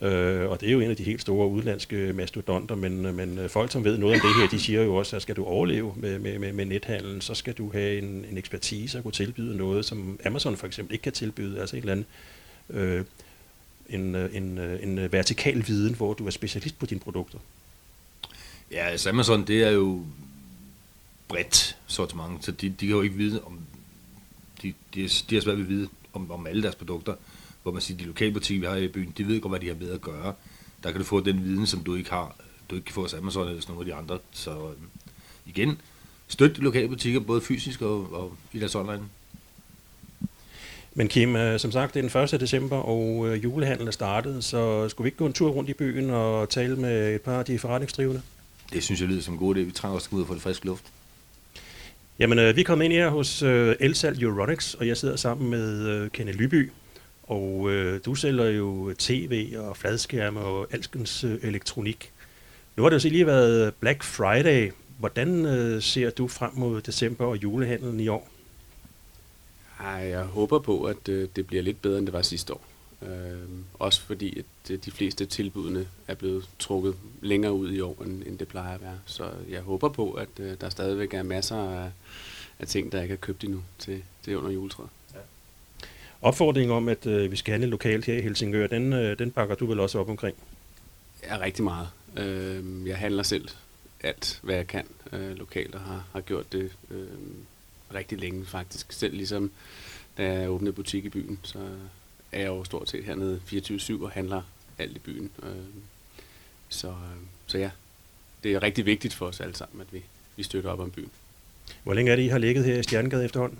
Øh, 0.01 0.49
og 0.49 0.61
det 0.61 0.69
er 0.69 0.73
jo 0.73 0.79
en 0.79 0.89
af 0.89 0.97
de 0.97 1.03
helt 1.03 1.21
store 1.21 1.47
udlandske 1.47 2.13
mastodonter, 2.13 2.75
men, 2.75 3.15
men 3.15 3.49
folk, 3.49 3.71
som 3.71 3.83
ved 3.83 3.97
noget 3.97 4.15
om 4.15 4.21
det 4.21 4.41
her, 4.41 4.47
de 4.47 4.59
siger 4.59 4.81
jo 4.81 4.95
også, 4.95 5.15
at 5.15 5.21
skal 5.21 5.35
du 5.35 5.45
overleve 5.45 5.93
med, 5.95 6.19
med, 6.19 6.39
med, 6.39 6.53
med 6.53 6.65
nethandlen, 6.65 7.21
så 7.21 7.35
skal 7.35 7.53
du 7.53 7.71
have 7.71 7.97
en, 7.97 8.25
en 8.31 8.37
ekspertise 8.37 8.97
og 8.97 9.03
kunne 9.03 9.11
tilbyde 9.11 9.57
noget, 9.57 9.85
som 9.85 10.19
Amazon 10.25 10.57
for 10.57 10.67
eksempel 10.67 10.93
ikke 10.93 11.03
kan 11.03 11.13
tilbyde, 11.13 11.59
altså 11.59 11.75
en 11.75 11.81
eller 11.81 11.91
anden 11.91 12.05
øh, 12.69 13.05
en, 13.89 14.15
øh, 14.15 14.35
en, 14.35 14.57
øh, 14.57 14.83
en 14.83 15.11
vertikal 15.11 15.67
viden, 15.67 15.95
hvor 15.95 16.13
du 16.13 16.25
er 16.25 16.31
specialist 16.31 16.79
på 16.79 16.85
dine 16.85 16.99
produkter. 16.99 17.39
Ja, 18.71 18.87
altså 18.87 19.09
Amazon, 19.09 19.47
det 19.47 19.63
er 19.63 19.71
jo 19.71 20.05
bredt 21.27 21.77
sortiment, 21.87 22.45
så 22.45 22.51
de, 22.51 22.69
de 22.69 22.87
kan 22.87 22.95
jo 22.95 23.01
ikke 23.01 23.15
vide 23.15 23.43
om, 23.43 23.59
de, 24.61 24.73
de, 24.95 25.09
de 25.29 25.35
har 25.35 25.41
svært 25.41 25.57
ved 25.57 25.63
at 25.63 25.69
vide 25.69 25.89
om, 26.13 26.31
om 26.31 26.47
alle 26.47 26.63
deres 26.63 26.75
produkter 26.75 27.15
hvor 27.65 27.71
man 27.71 27.81
siger, 27.81 27.97
de 27.97 28.03
lokale 28.03 28.33
butikker, 28.33 28.61
vi 28.61 28.67
har 28.67 28.75
i 28.75 28.87
byen, 28.87 29.13
de 29.17 29.27
ved 29.27 29.41
godt, 29.41 29.51
hvad 29.51 29.59
de 29.59 29.67
har 29.67 29.75
med 29.75 29.91
at 29.91 30.01
gøre. 30.01 30.33
Der 30.83 30.91
kan 30.91 30.99
du 30.99 31.05
få 31.05 31.19
den 31.19 31.43
viden, 31.43 31.67
som 31.67 31.83
du 31.83 31.95
ikke 31.95 32.09
har, 32.09 32.35
du 32.69 32.75
ikke 32.75 32.85
kan 32.85 32.93
få 32.93 33.01
hos 33.01 33.13
Amazon 33.13 33.47
eller 33.47 33.61
nogle 33.67 33.81
af 33.81 33.85
de 33.85 33.93
andre. 33.93 34.19
Så 34.31 34.51
øh, 34.51 34.75
igen, 35.45 35.81
støt 36.27 36.55
de 36.55 36.61
lokale 36.61 36.87
butikker, 36.87 37.19
både 37.19 37.41
fysisk 37.41 37.81
og, 37.81 38.13
og 38.13 38.33
i 38.53 38.59
deres 38.59 38.75
online. 38.75 39.03
Men 40.93 41.07
Kim, 41.07 41.35
øh, 41.35 41.59
som 41.59 41.71
sagt, 41.71 41.93
det 41.93 42.05
er 42.05 42.09
den 42.09 42.35
1. 42.35 42.41
december, 42.41 42.77
og 42.77 43.27
øh, 43.27 43.43
julehandlen 43.43 43.87
er 43.87 43.91
startet, 43.91 44.43
så 44.43 44.89
skulle 44.89 45.05
vi 45.05 45.07
ikke 45.07 45.17
gå 45.17 45.25
en 45.25 45.33
tur 45.33 45.49
rundt 45.49 45.69
i 45.69 45.73
byen 45.73 46.09
og 46.09 46.49
tale 46.49 46.75
med 46.75 47.15
et 47.15 47.21
par 47.21 47.39
af 47.39 47.45
de 47.45 47.59
forretningsdrivende? 47.59 48.21
Det 48.73 48.83
synes 48.83 49.01
jeg 49.01 49.09
lyder 49.09 49.21
som 49.21 49.33
en 49.33 49.39
god 49.39 49.55
idé. 49.55 49.59
Vi 49.59 49.71
trænger 49.71 49.95
også 49.95 50.09
ud 50.11 50.21
og 50.21 50.27
få 50.27 50.33
det 50.33 50.41
friske 50.41 50.65
luft. 50.65 50.83
Jamen, 52.19 52.39
øh, 52.39 52.55
vi 52.55 52.61
er 52.61 52.65
kommet 52.65 52.85
ind 52.85 52.93
her 52.93 53.09
hos 53.09 53.41
øh, 53.41 53.75
Elsal 53.79 54.23
Euronics, 54.23 54.73
og 54.73 54.87
jeg 54.87 54.97
sidder 54.97 55.15
sammen 55.15 55.49
med 55.49 55.87
øh, 55.87 56.09
Kenneth 56.09 56.39
Lyby, 56.39 56.71
og 57.27 57.71
øh, 57.71 57.99
du 58.05 58.15
sælger 58.15 58.45
jo 58.45 58.93
tv 58.97 59.53
og 59.57 59.77
fladskærme 59.77 60.39
og 60.39 60.67
alskens 60.71 61.23
øh, 61.23 61.39
elektronik. 61.41 62.11
Nu 62.75 62.83
har 62.83 62.89
det 62.89 62.93
jo 62.93 62.99
så 62.99 63.09
lige 63.09 63.25
været 63.25 63.73
Black 63.73 64.03
Friday. 64.03 64.71
Hvordan 64.99 65.45
øh, 65.45 65.81
ser 65.81 66.09
du 66.09 66.27
frem 66.27 66.51
mod 66.53 66.81
december 66.81 67.25
og 67.25 67.43
julehandlen 67.43 67.99
i 67.99 68.07
år? 68.07 68.29
Ej, 69.79 69.87
jeg 69.87 70.23
håber 70.23 70.59
på, 70.59 70.83
at 70.83 71.09
øh, 71.09 71.29
det 71.35 71.47
bliver 71.47 71.63
lidt 71.63 71.81
bedre, 71.81 71.97
end 71.97 72.05
det 72.05 72.13
var 72.13 72.21
sidste 72.21 72.53
år. 72.53 72.65
Øh, 73.01 73.49
også 73.73 74.01
fordi, 74.01 74.39
at 74.39 74.71
øh, 74.71 74.79
de 74.85 74.91
fleste 74.91 75.25
tilbudene 75.25 75.87
er 76.07 76.15
blevet 76.15 76.49
trukket 76.59 76.95
længere 77.21 77.53
ud 77.53 77.71
i 77.71 77.79
år, 77.79 78.03
end, 78.05 78.23
end 78.27 78.37
det 78.37 78.47
plejer 78.47 78.75
at 78.75 78.81
være. 78.81 78.99
Så 79.05 79.31
jeg 79.49 79.61
håber 79.61 79.89
på, 79.89 80.11
at 80.11 80.29
øh, 80.39 80.53
der 80.61 80.69
stadigvæk 80.69 81.13
er 81.13 81.23
masser 81.23 81.57
af, 81.57 81.91
af 82.59 82.67
ting, 82.67 82.91
der 82.91 83.01
ikke 83.01 83.13
er 83.13 83.17
købt 83.17 83.43
endnu 83.43 83.63
til, 83.79 84.03
til 84.23 84.37
under 84.37 84.51
juletræet. 84.51 84.89
Opfordringen 86.25 86.75
om, 86.75 86.89
at 86.89 87.05
øh, 87.05 87.31
vi 87.31 87.35
skal 87.35 87.51
handle 87.51 87.69
lokalt 87.69 88.05
her 88.05 88.17
i 88.17 88.21
Helsingør, 88.21 88.67
den, 88.67 88.93
øh, 88.93 89.19
den 89.19 89.31
bakker 89.31 89.55
du 89.55 89.65
vel 89.65 89.79
også 89.79 89.99
op 89.99 90.09
omkring? 90.09 90.37
Ja, 91.23 91.39
rigtig 91.39 91.63
meget. 91.63 91.87
Øh, 92.17 92.87
jeg 92.87 92.97
handler 92.97 93.23
selv 93.23 93.49
alt, 94.03 94.39
hvad 94.43 94.55
jeg 94.55 94.67
kan 94.67 94.85
øh, 95.13 95.37
lokalt, 95.37 95.75
og 95.75 95.81
har, 95.81 96.05
har 96.13 96.21
gjort 96.21 96.51
det 96.51 96.71
øh, 96.91 97.07
rigtig 97.93 98.19
længe 98.19 98.45
faktisk. 98.45 98.91
Selv 98.91 99.15
ligesom 99.15 99.51
da 100.17 100.33
jeg 100.33 100.49
åbnede 100.49 100.73
butik 100.73 101.05
i 101.05 101.09
byen, 101.09 101.39
så 101.43 101.59
er 102.31 102.39
jeg 102.39 102.47
jo 102.47 102.63
stort 102.63 102.89
set 102.89 103.03
hernede 103.03 103.41
24-7 103.47 104.03
og 104.03 104.11
handler 104.11 104.41
alt 104.77 104.95
i 104.95 104.99
byen. 104.99 105.31
Øh, 105.43 105.49
så, 106.69 106.87
øh, 106.87 106.95
så 107.47 107.57
ja, 107.57 107.69
det 108.43 108.53
er 108.53 108.63
rigtig 108.63 108.85
vigtigt 108.85 109.13
for 109.13 109.25
os 109.25 109.39
alle 109.39 109.55
sammen, 109.55 109.81
at 109.81 109.87
vi, 109.93 110.03
vi 110.35 110.43
støtter 110.43 110.69
op 110.69 110.79
om 110.79 110.91
byen. 110.91 111.11
Hvor 111.83 111.93
længe 111.93 112.11
er 112.11 112.15
det, 112.15 112.23
I 112.23 112.27
har 112.27 112.37
ligget 112.37 112.65
her 112.65 112.79
i 112.79 112.83
Stjernegade 112.83 113.25
efterhånden? 113.25 113.59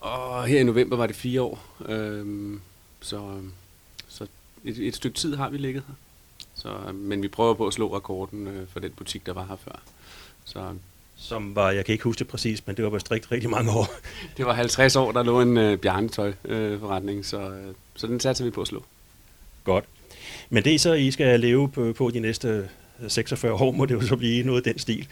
Og 0.00 0.46
her 0.46 0.60
i 0.60 0.64
november 0.64 0.96
var 0.96 1.06
det 1.06 1.16
fire 1.16 1.42
år. 1.42 1.62
Øhm, 1.88 2.60
så 3.00 3.40
så 4.08 4.26
et, 4.64 4.78
et 4.78 4.94
stykke 4.94 5.18
tid 5.18 5.36
har 5.36 5.50
vi 5.50 5.58
ligget 5.58 5.82
her. 5.88 5.94
Så, 6.54 6.92
men 6.92 7.22
vi 7.22 7.28
prøver 7.28 7.54
på 7.54 7.66
at 7.66 7.72
slå 7.72 7.96
rekorden 7.96 8.46
øh, 8.46 8.68
for 8.68 8.80
den 8.80 8.90
butik, 8.90 9.26
der 9.26 9.32
var 9.32 9.46
her 9.46 9.56
før. 9.56 9.82
Så, 10.44 10.74
som 11.16 11.56
var, 11.56 11.70
jeg 11.70 11.84
kan 11.84 11.92
ikke 11.92 12.04
huske 12.04 12.18
det 12.18 12.28
præcis, 12.28 12.66
men 12.66 12.76
det 12.76 12.84
var 12.84 12.90
vist 12.90 13.10
rigtig, 13.10 13.32
rigtig 13.32 13.50
mange 13.50 13.70
år. 13.72 13.86
det 14.36 14.46
var 14.46 14.54
50 14.54 14.96
år, 14.96 15.12
der 15.12 15.22
lå 15.22 15.40
en 15.40 15.56
øh, 15.56 15.78
bjørnetøj-forretning, 15.78 17.18
øh, 17.18 17.24
så, 17.24 17.40
øh, 17.40 17.74
så 17.94 18.06
den 18.06 18.20
satser 18.20 18.44
vi 18.44 18.50
på 18.50 18.60
at 18.60 18.66
slå. 18.66 18.84
Godt. 19.64 19.84
Men 20.50 20.64
det 20.64 20.80
så, 20.80 20.92
I 20.92 21.10
skal 21.10 21.40
leve 21.40 21.68
på, 21.68 21.92
på 21.92 22.10
de 22.10 22.20
næste 22.20 22.68
46 23.08 23.52
år, 23.52 23.70
må 23.70 23.86
det 23.86 23.94
jo 23.94 24.00
så 24.00 24.16
blive 24.16 24.46
noget 24.46 24.66
af 24.66 24.72
den 24.72 24.78
stil. 24.78 25.08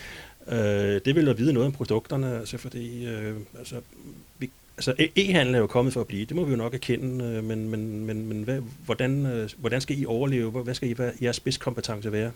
Øh, 0.49 1.01
det 1.05 1.15
vil 1.15 1.29
at 1.29 1.39
vide 1.39 1.53
noget 1.53 1.67
om 1.67 1.73
produkterne, 1.73 2.39
altså 2.39 2.59
fordi 2.59 3.07
øh, 3.07 3.37
altså, 3.59 3.81
vi 4.39 4.51
Altså 4.79 4.95
e- 4.99 5.13
e-handel 5.17 5.55
er 5.55 5.59
jo 5.59 5.67
kommet 5.67 5.95
for 5.95 6.01
at 6.01 6.07
blive, 6.07 6.25
det 6.25 6.37
må 6.37 6.45
vi 6.45 6.51
jo 6.51 6.57
nok 6.57 6.75
erkende, 6.75 7.25
øh, 7.25 7.45
men, 7.45 7.69
men, 7.69 8.07
men, 8.07 8.29
men 8.29 8.43
hvad, 8.43 8.61
hvordan, 8.85 9.27
øh, 9.27 9.51
hvordan 9.57 9.81
skal 9.81 9.99
I 9.99 10.07
overleve? 10.07 10.51
Hvad 10.51 10.75
skal 10.75 10.89
I, 10.89 10.93
hvad, 10.93 11.13
jeres 11.23 11.37
spidskompetence 11.37 12.13
være? 12.13 12.31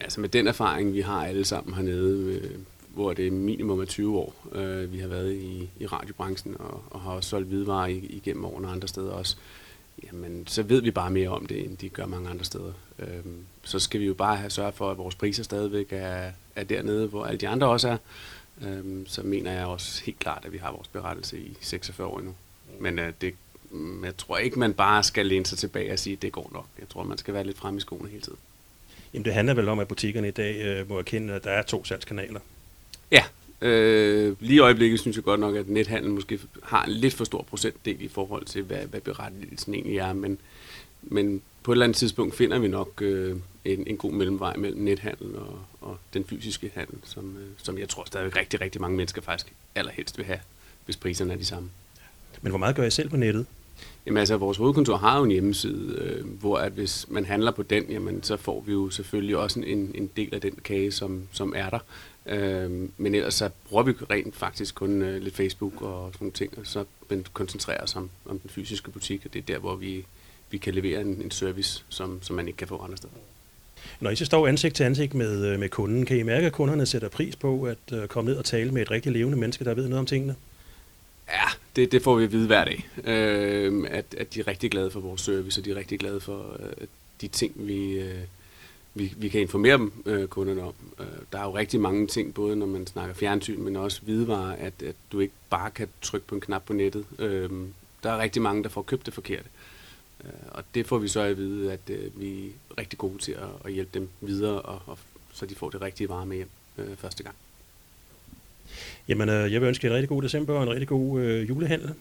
Altså 0.00 0.20
med 0.20 0.28
den 0.28 0.46
erfaring, 0.46 0.92
vi 0.92 1.00
har 1.00 1.26
alle 1.26 1.44
sammen 1.44 1.74
hernede, 1.74 2.40
øh, 2.42 2.50
hvor 2.88 3.12
det 3.12 3.26
er 3.26 3.30
minimum 3.30 3.80
af 3.80 3.86
20 3.86 4.18
år, 4.18 4.34
vi 4.86 4.98
har 4.98 5.08
været 5.08 5.32
i, 5.32 5.70
i 5.80 5.86
radiobranchen 5.86 6.56
og, 6.58 6.82
og 6.90 7.00
har 7.00 7.10
også 7.10 7.30
solgt 7.30 7.48
hvidevarer 7.48 7.86
igennem 7.86 8.44
årene 8.44 8.68
andre 8.68 8.88
steder 8.88 9.10
også, 9.10 9.36
jamen 10.04 10.46
så 10.46 10.62
ved 10.62 10.82
vi 10.82 10.90
bare 10.90 11.10
mere 11.10 11.28
om 11.28 11.46
det, 11.46 11.64
end 11.64 11.76
de 11.76 11.88
gør 11.88 12.06
mange 12.06 12.30
andre 12.30 12.44
steder. 12.44 12.72
Øhm, 12.98 13.44
så 13.62 13.78
skal 13.78 14.00
vi 14.00 14.06
jo 14.06 14.14
bare 14.14 14.36
have 14.36 14.50
sørget 14.50 14.74
for, 14.74 14.90
at 14.90 14.98
vores 14.98 15.14
priser 15.14 15.44
stadigvæk 15.44 15.86
er, 15.90 16.30
er 16.56 16.64
dernede, 16.64 17.06
hvor 17.06 17.24
alle 17.24 17.38
de 17.38 17.48
andre 17.48 17.66
også 17.66 17.88
er, 17.88 17.96
øhm, 18.62 19.06
så 19.06 19.22
mener 19.22 19.52
jeg 19.52 19.66
også 19.66 20.02
helt 20.04 20.18
klart, 20.18 20.42
at 20.44 20.52
vi 20.52 20.58
har 20.58 20.72
vores 20.72 20.88
berettelse 20.88 21.38
i 21.38 21.56
46 21.60 22.06
år 22.06 22.20
nu. 22.20 22.34
Men 22.80 22.98
øh, 22.98 23.12
det, 23.20 23.34
mm, 23.70 24.04
jeg 24.04 24.16
tror 24.16 24.38
ikke, 24.38 24.58
man 24.58 24.74
bare 24.74 25.02
skal 25.02 25.26
læne 25.26 25.46
sig 25.46 25.58
tilbage 25.58 25.92
og 25.92 25.98
sige, 25.98 26.16
at 26.16 26.22
det 26.22 26.32
går 26.32 26.50
nok. 26.52 26.66
Jeg 26.78 26.88
tror, 26.88 27.02
man 27.02 27.18
skal 27.18 27.34
være 27.34 27.44
lidt 27.44 27.58
frem 27.58 27.76
i 27.76 27.80
skoene 27.80 28.08
hele 28.08 28.22
tiden. 28.22 28.38
Jamen 29.14 29.24
det 29.24 29.34
handler 29.34 29.54
vel 29.54 29.68
om, 29.68 29.78
at 29.78 29.88
butikkerne 29.88 30.28
i 30.28 30.30
dag 30.30 30.56
øh, 30.56 30.88
må 30.88 30.98
erkende, 30.98 31.34
at 31.34 31.44
der 31.44 31.50
er 31.50 31.62
to 31.62 31.84
salgskanaler. 31.84 32.40
Ja, 33.10 33.24
øh, 33.60 34.36
lige 34.40 34.56
i 34.56 34.58
øjeblikket 34.58 35.00
synes 35.00 35.16
jeg 35.16 35.24
godt 35.24 35.40
nok, 35.40 35.56
at 35.56 35.68
nethandel 35.68 36.10
måske 36.10 36.40
har 36.62 36.84
en 36.84 36.92
lidt 36.92 37.14
for 37.14 37.24
stor 37.24 37.42
procentdel 37.42 38.02
i 38.02 38.08
forhold 38.08 38.44
til, 38.44 38.62
hvad, 38.62 38.86
hvad 38.86 39.00
berettelsen 39.00 39.74
egentlig 39.74 39.98
er. 39.98 40.12
Men, 40.12 40.38
men 41.02 41.42
på 41.62 41.72
et 41.72 41.74
eller 41.74 41.84
andet 41.84 41.96
tidspunkt 41.96 42.36
finder 42.36 42.58
vi 42.58 42.68
nok 42.68 43.02
øh, 43.02 43.36
en, 43.66 43.86
en 43.86 43.96
god 43.96 44.12
mellemvej 44.12 44.56
mellem 44.56 44.80
nethandel 44.80 45.36
og, 45.36 45.58
og 45.80 45.98
den 46.14 46.24
fysiske 46.24 46.72
handel, 46.74 46.98
som, 47.04 47.36
øh, 47.36 47.48
som 47.56 47.78
jeg 47.78 47.88
tror 47.88 48.04
stadig 48.06 48.36
rigtig, 48.36 48.60
rigtig 48.60 48.80
mange 48.80 48.96
mennesker 48.96 49.22
faktisk 49.22 49.52
allerhelst 49.74 50.18
vil 50.18 50.26
have, 50.26 50.40
hvis 50.84 50.96
priserne 50.96 51.32
er 51.32 51.36
de 51.36 51.44
samme. 51.44 51.70
Men 52.42 52.50
hvor 52.50 52.58
meget 52.58 52.76
gør 52.76 52.84
I 52.84 52.90
selv 52.90 53.08
på 53.08 53.16
nettet? 53.16 53.46
Jamen 54.06 54.18
altså, 54.18 54.36
vores 54.36 54.58
hovedkontor 54.58 54.96
har 54.96 55.18
jo 55.18 55.24
en 55.24 55.30
hjemmeside, 55.30 55.94
øh, 55.98 56.26
hvor 56.26 56.58
at 56.58 56.72
hvis 56.72 57.06
man 57.08 57.24
handler 57.24 57.50
på 57.50 57.62
den, 57.62 57.84
jamen 57.90 58.22
så 58.22 58.36
får 58.36 58.60
vi 58.60 58.72
jo 58.72 58.90
selvfølgelig 58.90 59.36
også 59.36 59.60
en, 59.60 59.92
en 59.94 60.10
del 60.16 60.34
af 60.34 60.40
den 60.40 60.58
kage, 60.64 60.92
som, 60.92 61.28
som 61.32 61.52
er 61.56 61.70
der. 61.70 61.78
Øh, 62.26 62.88
men 62.96 63.14
ellers 63.14 63.34
så 63.34 63.50
bruger 63.68 63.82
vi 63.82 63.92
rent 64.10 64.36
faktisk 64.36 64.74
kun 64.74 65.02
øh, 65.02 65.22
lidt 65.22 65.36
Facebook 65.36 65.82
og 65.82 66.10
sådan 66.12 66.24
nogle 66.24 66.32
ting, 66.32 66.58
og 66.58 66.66
så 66.66 66.84
koncentrerer 67.32 67.82
os 67.82 67.96
om, 67.96 68.10
om 68.26 68.38
den 68.38 68.50
fysiske 68.50 68.90
butik, 68.90 69.22
og 69.24 69.32
det 69.32 69.38
er 69.38 69.46
der, 69.46 69.58
hvor 69.58 69.76
vi, 69.76 70.04
vi 70.50 70.58
kan 70.58 70.74
levere 70.74 71.00
en, 71.00 71.22
en 71.22 71.30
service, 71.30 71.84
som, 71.88 72.22
som 72.22 72.36
man 72.36 72.46
ikke 72.46 72.56
kan 72.56 72.68
få 72.68 72.78
andre 72.78 72.96
steder. 72.96 73.14
Når 74.00 74.10
I 74.10 74.16
så 74.16 74.24
står 74.24 74.46
ansigt 74.46 74.74
til 74.74 74.84
ansigt 74.84 75.14
med, 75.14 75.46
øh, 75.46 75.60
med 75.60 75.68
kunden, 75.68 76.06
kan 76.06 76.18
I 76.18 76.22
mærke, 76.22 76.46
at 76.46 76.52
kunderne 76.52 76.86
sætter 76.86 77.08
pris 77.08 77.36
på 77.36 77.62
at 77.62 77.92
øh, 77.92 78.08
komme 78.08 78.30
ned 78.30 78.38
og 78.38 78.44
tale 78.44 78.70
med 78.70 78.82
et 78.82 78.90
rigtig 78.90 79.12
levende 79.12 79.38
menneske, 79.38 79.64
der 79.64 79.74
ved 79.74 79.88
noget 79.88 80.00
om 80.00 80.06
tingene? 80.06 80.34
Ja, 81.28 81.48
det, 81.76 81.92
det 81.92 82.02
får 82.02 82.16
vi 82.16 82.24
at 82.24 82.32
vide 82.32 82.46
hver 82.46 82.64
dag. 82.64 82.88
Øh, 83.04 83.84
at, 83.90 84.04
at 84.18 84.34
de 84.34 84.40
er 84.40 84.48
rigtig 84.48 84.70
glade 84.70 84.90
for 84.90 85.00
vores 85.00 85.20
service, 85.20 85.60
og 85.60 85.64
de 85.64 85.70
er 85.70 85.76
rigtig 85.76 85.98
glade 85.98 86.20
for, 86.20 86.56
øh, 86.60 86.86
de 87.20 87.28
ting, 87.28 87.52
vi, 87.56 87.92
øh, 87.92 88.18
vi, 88.94 89.14
vi 89.16 89.28
kan 89.28 89.40
informere 89.40 89.78
dem 89.78 89.92
øh, 90.06 90.28
kunderne 90.28 90.62
om. 90.62 90.74
Øh, 91.00 91.06
der 91.32 91.38
er 91.38 91.44
jo 91.44 91.56
rigtig 91.56 91.80
mange 91.80 92.06
ting, 92.06 92.34
både 92.34 92.56
når 92.56 92.66
man 92.66 92.86
snakker 92.86 93.14
fjernsyn, 93.14 93.60
men 93.60 93.76
også 93.76 94.02
hvidevarer, 94.02 94.56
at, 94.56 94.72
at 94.86 94.94
du 95.12 95.20
ikke 95.20 95.34
bare 95.50 95.70
kan 95.70 95.88
trykke 96.02 96.26
på 96.26 96.34
en 96.34 96.40
knap 96.40 96.62
på 96.66 96.72
nettet. 96.72 97.04
Øh, 97.18 97.50
der 98.02 98.10
er 98.12 98.18
rigtig 98.18 98.42
mange, 98.42 98.62
der 98.62 98.68
får 98.68 98.82
købt 98.82 99.06
det 99.06 99.14
forkerte. 99.14 99.48
Øh, 100.24 100.30
og 100.48 100.64
det 100.74 100.86
får 100.86 100.98
vi 100.98 101.08
så 101.08 101.20
at 101.20 101.36
vide, 101.36 101.72
at 101.72 101.80
øh, 101.90 102.20
vi 102.20 102.46
er 102.46 102.78
rigtig 102.78 102.98
gode 102.98 103.18
til 103.18 103.32
at, 103.32 103.48
at 103.64 103.72
hjælpe 103.72 103.90
dem 103.98 104.08
videre, 104.20 104.62
og, 104.62 104.82
og, 104.86 104.98
så 105.32 105.46
de 105.46 105.54
får 105.54 105.70
det 105.70 105.82
rigtige 105.82 106.08
varer 106.08 106.24
med 106.24 106.36
hjem 106.36 106.48
øh, 106.78 106.96
første 106.96 107.22
gang. 107.22 107.36
Jamen, 109.08 109.28
øh, 109.28 109.52
jeg 109.52 109.60
vil 109.60 109.68
ønske 109.68 109.86
jer 109.86 109.92
en 109.92 109.94
rigtig 109.94 110.08
god 110.08 110.22
december 110.22 110.54
og 110.54 110.62
en 110.62 110.70
rigtig 110.70 110.88
god 110.88 111.20
øh, 111.20 111.48
julehandel. 111.48 111.94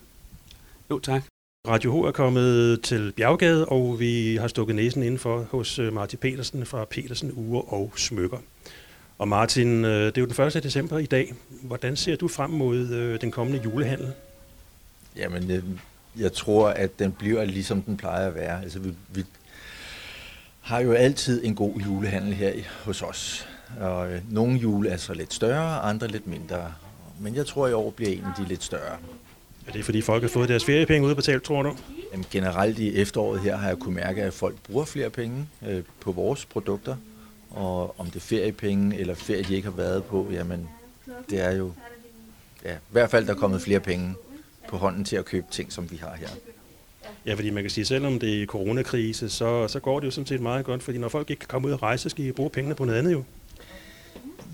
Jo, 0.91 0.99
tak. 0.99 1.23
Radio 1.67 2.03
H 2.03 2.07
er 2.07 2.11
kommet 2.11 2.81
til 2.81 3.13
Bjerggade, 3.15 3.65
og 3.65 3.99
vi 3.99 4.35
har 4.35 4.47
stukket 4.47 4.75
næsen 4.75 5.03
indenfor 5.03 5.47
hos 5.51 5.79
øh, 5.79 5.93
Martin 5.93 6.19
Petersen 6.19 6.65
fra 6.65 6.85
Petersen 6.85 7.31
Ure 7.35 7.61
og 7.61 7.93
Smykker. 7.95 8.37
Og 9.17 9.27
Martin, 9.27 9.83
det 9.83 10.17
er 10.17 10.21
jo 10.21 10.25
den 10.25 10.45
1. 10.45 10.63
december 10.63 10.97
i 10.97 11.05
dag. 11.05 11.33
Hvordan 11.63 11.95
ser 11.95 12.15
du 12.15 12.27
frem 12.27 12.49
mod 12.49 12.89
øh, 12.89 13.21
den 13.21 13.31
kommende 13.31 13.61
julehandel? 13.63 14.13
Jamen, 15.15 15.79
jeg, 16.17 16.33
tror, 16.33 16.67
at 16.67 16.99
den 16.99 17.11
bliver 17.11 17.45
ligesom 17.45 17.81
den 17.81 17.97
plejer 17.97 18.27
at 18.27 18.35
være. 18.35 18.61
Altså, 18.63 18.79
vi, 18.79 18.93
vi 19.09 19.23
har 20.61 20.79
jo 20.79 20.93
altid 20.93 21.45
en 21.45 21.55
god 21.55 21.75
julehandel 21.77 22.33
her 22.33 22.53
hos 22.83 23.01
os. 23.01 23.47
Og 23.79 24.11
øh, 24.11 24.21
nogle 24.29 24.59
jule 24.59 24.89
er 24.89 24.97
så 24.97 25.13
lidt 25.13 25.33
større, 25.33 25.79
andre 25.79 26.07
lidt 26.07 26.27
mindre. 26.27 26.73
Men 27.19 27.35
jeg 27.35 27.45
tror, 27.45 27.65
at 27.65 27.71
i 27.71 27.73
år 27.73 27.89
bliver 27.89 28.11
en 28.11 28.23
af 28.23 28.43
de 28.43 28.47
lidt 28.47 28.63
større. 28.63 28.97
Er 29.67 29.71
det 29.71 29.85
fordi 29.85 30.01
folk 30.01 30.23
har 30.23 30.29
fået 30.29 30.49
deres 30.49 30.65
feriepenge 30.65 31.07
udbetalt, 31.07 31.43
tror 31.43 31.63
du? 31.63 31.77
Jamen, 32.11 32.25
generelt 32.31 32.79
i 32.79 32.95
efteråret 32.95 33.41
her 33.41 33.57
har 33.57 33.67
jeg 33.67 33.77
kunne 33.77 33.95
mærke, 33.95 34.23
at 34.23 34.33
folk 34.33 34.55
bruger 34.63 34.85
flere 34.85 35.09
penge 35.09 35.47
øh, 35.67 35.83
på 35.99 36.11
vores 36.11 36.45
produkter. 36.45 36.95
Og 37.49 37.99
om 37.99 38.05
det 38.05 38.15
er 38.15 38.19
feriepenge 38.19 38.99
eller 38.99 39.15
ferie, 39.15 39.43
de 39.43 39.55
ikke 39.55 39.69
har 39.69 39.75
været 39.75 40.03
på, 40.03 40.27
jamen 40.31 40.69
det 41.29 41.41
er 41.41 41.51
jo 41.51 41.71
ja, 42.65 42.73
i 42.73 42.91
hvert 42.91 43.09
fald, 43.09 43.25
der 43.25 43.33
er 43.33 43.37
kommet 43.37 43.61
flere 43.61 43.79
penge 43.79 44.15
på 44.69 44.77
hånden 44.77 45.05
til 45.05 45.15
at 45.15 45.25
købe 45.25 45.45
ting, 45.51 45.73
som 45.73 45.91
vi 45.91 45.95
har 45.95 46.15
her. 46.15 46.27
Ja, 47.25 47.33
fordi 47.33 47.49
man 47.49 47.63
kan 47.63 47.69
sige, 47.69 47.85
selvom 47.85 48.19
det 48.19 48.41
er 48.41 48.45
coronakrise, 48.45 49.29
så, 49.29 49.67
så 49.67 49.79
går 49.79 49.99
det 49.99 50.05
jo 50.05 50.11
sådan 50.11 50.27
set 50.27 50.41
meget 50.41 50.65
godt, 50.65 50.83
fordi 50.83 50.97
når 50.97 51.09
folk 51.09 51.29
ikke 51.29 51.39
kan 51.39 51.47
komme 51.47 51.67
ud 51.67 51.73
og 51.73 51.83
rejse, 51.83 52.03
så 52.03 52.09
skal 52.09 52.25
I 52.25 52.31
bruge 52.31 52.49
pengene 52.49 52.75
på 52.75 52.85
noget 52.85 52.99
andet 52.99 53.11
jo. 53.11 53.23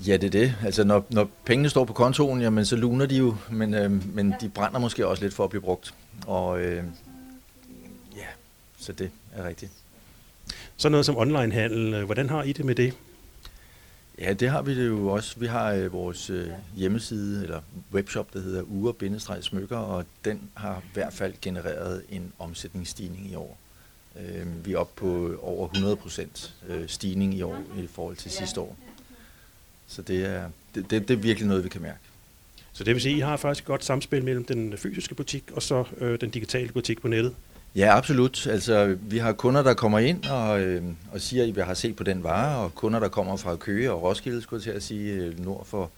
Ja, 0.08 0.18
det 0.18 0.24
er 0.28 0.32
det. 0.32 0.56
Altså, 0.66 0.84
når, 0.84 1.06
når 1.10 1.30
pengene 1.46 1.70
står 1.70 1.86
på 1.86 1.94
kontoen, 1.94 2.42
jamen, 2.42 2.66
så 2.66 2.76
luner 2.76 3.06
de 3.06 3.18
jo, 3.18 3.36
men, 3.52 3.74
øh, 3.74 4.16
men 4.16 4.34
de 4.42 4.50
brænder 4.50 4.80
måske 4.80 5.08
også 5.08 5.24
lidt 5.24 5.34
for 5.34 5.44
at 5.44 5.50
blive 5.50 5.62
brugt. 5.62 5.94
Og 6.28 6.62
øh, 6.62 6.84
ja, 8.16 8.26
så 8.80 8.94
det 8.94 9.10
er 9.36 9.48
rigtigt. 9.48 9.72
Så 10.78 10.90
noget 10.90 11.06
som 11.06 11.18
onlinehandel, 11.18 11.94
øh, 11.94 12.04
hvordan 12.06 12.30
har 12.30 12.44
I 12.44 12.54
det 12.54 12.66
med 12.66 12.76
det? 12.76 12.94
Ja, 14.22 14.34
det 14.34 14.50
har 14.50 14.62
vi 14.62 14.76
det 14.76 14.88
jo 14.88 15.08
også. 15.08 15.40
Vi 15.40 15.46
har 15.46 15.72
øh, 15.72 15.94
vores 15.94 16.30
øh, 16.30 16.48
hjemmeside, 16.76 17.44
eller 17.44 17.62
webshop, 17.94 18.34
der 18.34 18.40
hedder 18.40 18.64
ure-smykker, 18.64 19.78
og 19.78 20.06
den 20.26 20.50
har 20.54 20.78
i 20.78 20.90
hvert 20.94 21.14
fald 21.14 21.34
genereret 21.42 22.04
en 22.10 22.34
omsætningsstigning 22.40 23.32
i 23.32 23.36
år. 23.36 23.58
Øh, 24.20 24.66
vi 24.66 24.74
er 24.74 24.78
oppe 24.78 24.94
på 24.96 25.40
over 25.42 25.68
100% 25.68 26.52
øh, 26.68 26.88
stigning 26.88 27.34
i 27.34 27.42
år 27.42 27.64
i 27.78 27.88
forhold 27.88 28.16
til 28.16 28.32
sidste 28.32 28.62
år. 28.62 28.78
Så 29.88 30.02
det 30.02 30.26
er, 30.26 30.50
det, 30.76 30.92
det, 30.92 31.08
det 31.08 31.14
er 31.14 31.22
virkelig 31.22 31.48
noget, 31.48 31.64
vi 31.64 31.70
kan 31.70 31.82
mærke. 31.82 32.00
Så 32.74 32.84
det 32.84 32.94
vil 32.94 33.02
sige, 33.02 33.14
at 33.14 33.18
I 33.18 33.22
har 33.22 33.38
faktisk 33.38 33.64
et 33.64 33.68
godt 33.68 33.86
samspil 33.86 34.24
mellem 34.24 34.46
den 34.46 34.78
fysiske 34.78 35.16
butik 35.16 35.44
og 35.52 35.62
så 35.62 35.84
øh, 35.98 36.22
den 36.22 36.30
digitale 36.30 36.72
butik 36.72 37.02
på 37.02 37.08
nettet? 37.08 37.36
Ja, 37.76 37.98
absolut. 37.98 38.48
Altså, 38.48 38.98
vi 39.02 39.18
har 39.18 39.34
kunder, 39.34 39.64
der 39.64 39.74
kommer 39.74 40.00
ind 40.00 40.26
og, 40.26 40.62
øh, 40.62 40.84
og 41.12 41.22
siger, 41.22 41.44
at 41.44 41.56
vi 41.56 41.62
har 41.62 41.74
set 41.74 41.96
på 41.96 42.04
den 42.04 42.24
vare, 42.24 42.58
og 42.58 42.76
kunder, 42.76 43.00
der 43.00 43.08
kommer 43.08 43.38
fra 43.38 43.56
Køge 43.56 43.92
og 43.92 44.04
Roskilde, 44.04 44.42
skulle 44.42 44.58
jeg 44.60 44.64
til 44.64 44.78
at 44.78 44.84
sige, 44.84 45.14
øh, 45.14 45.46
nord 45.46 45.66
for, 45.66 45.92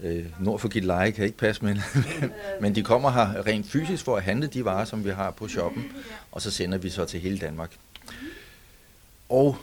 øh, 0.00 0.24
nord 0.40 0.60
for 0.60 0.68
Gilleleje 0.68 1.10
kan 1.10 1.24
ikke 1.24 1.36
passe, 1.36 1.64
men, 1.66 1.78
men 2.60 2.74
de 2.74 2.82
kommer 2.82 3.10
her 3.10 3.46
rent 3.46 3.66
fysisk 3.66 4.04
for 4.04 4.16
at 4.16 4.22
handle 4.22 4.46
de 4.46 4.64
varer, 4.64 4.84
som 4.84 5.04
vi 5.04 5.10
har 5.10 5.30
på 5.30 5.48
shoppen, 5.48 5.84
og 6.32 6.42
så 6.42 6.50
sender 6.50 6.78
vi 6.78 6.90
så 6.90 7.04
til 7.04 7.20
hele 7.20 7.38
Danmark. 7.38 7.70
Og 9.28 9.56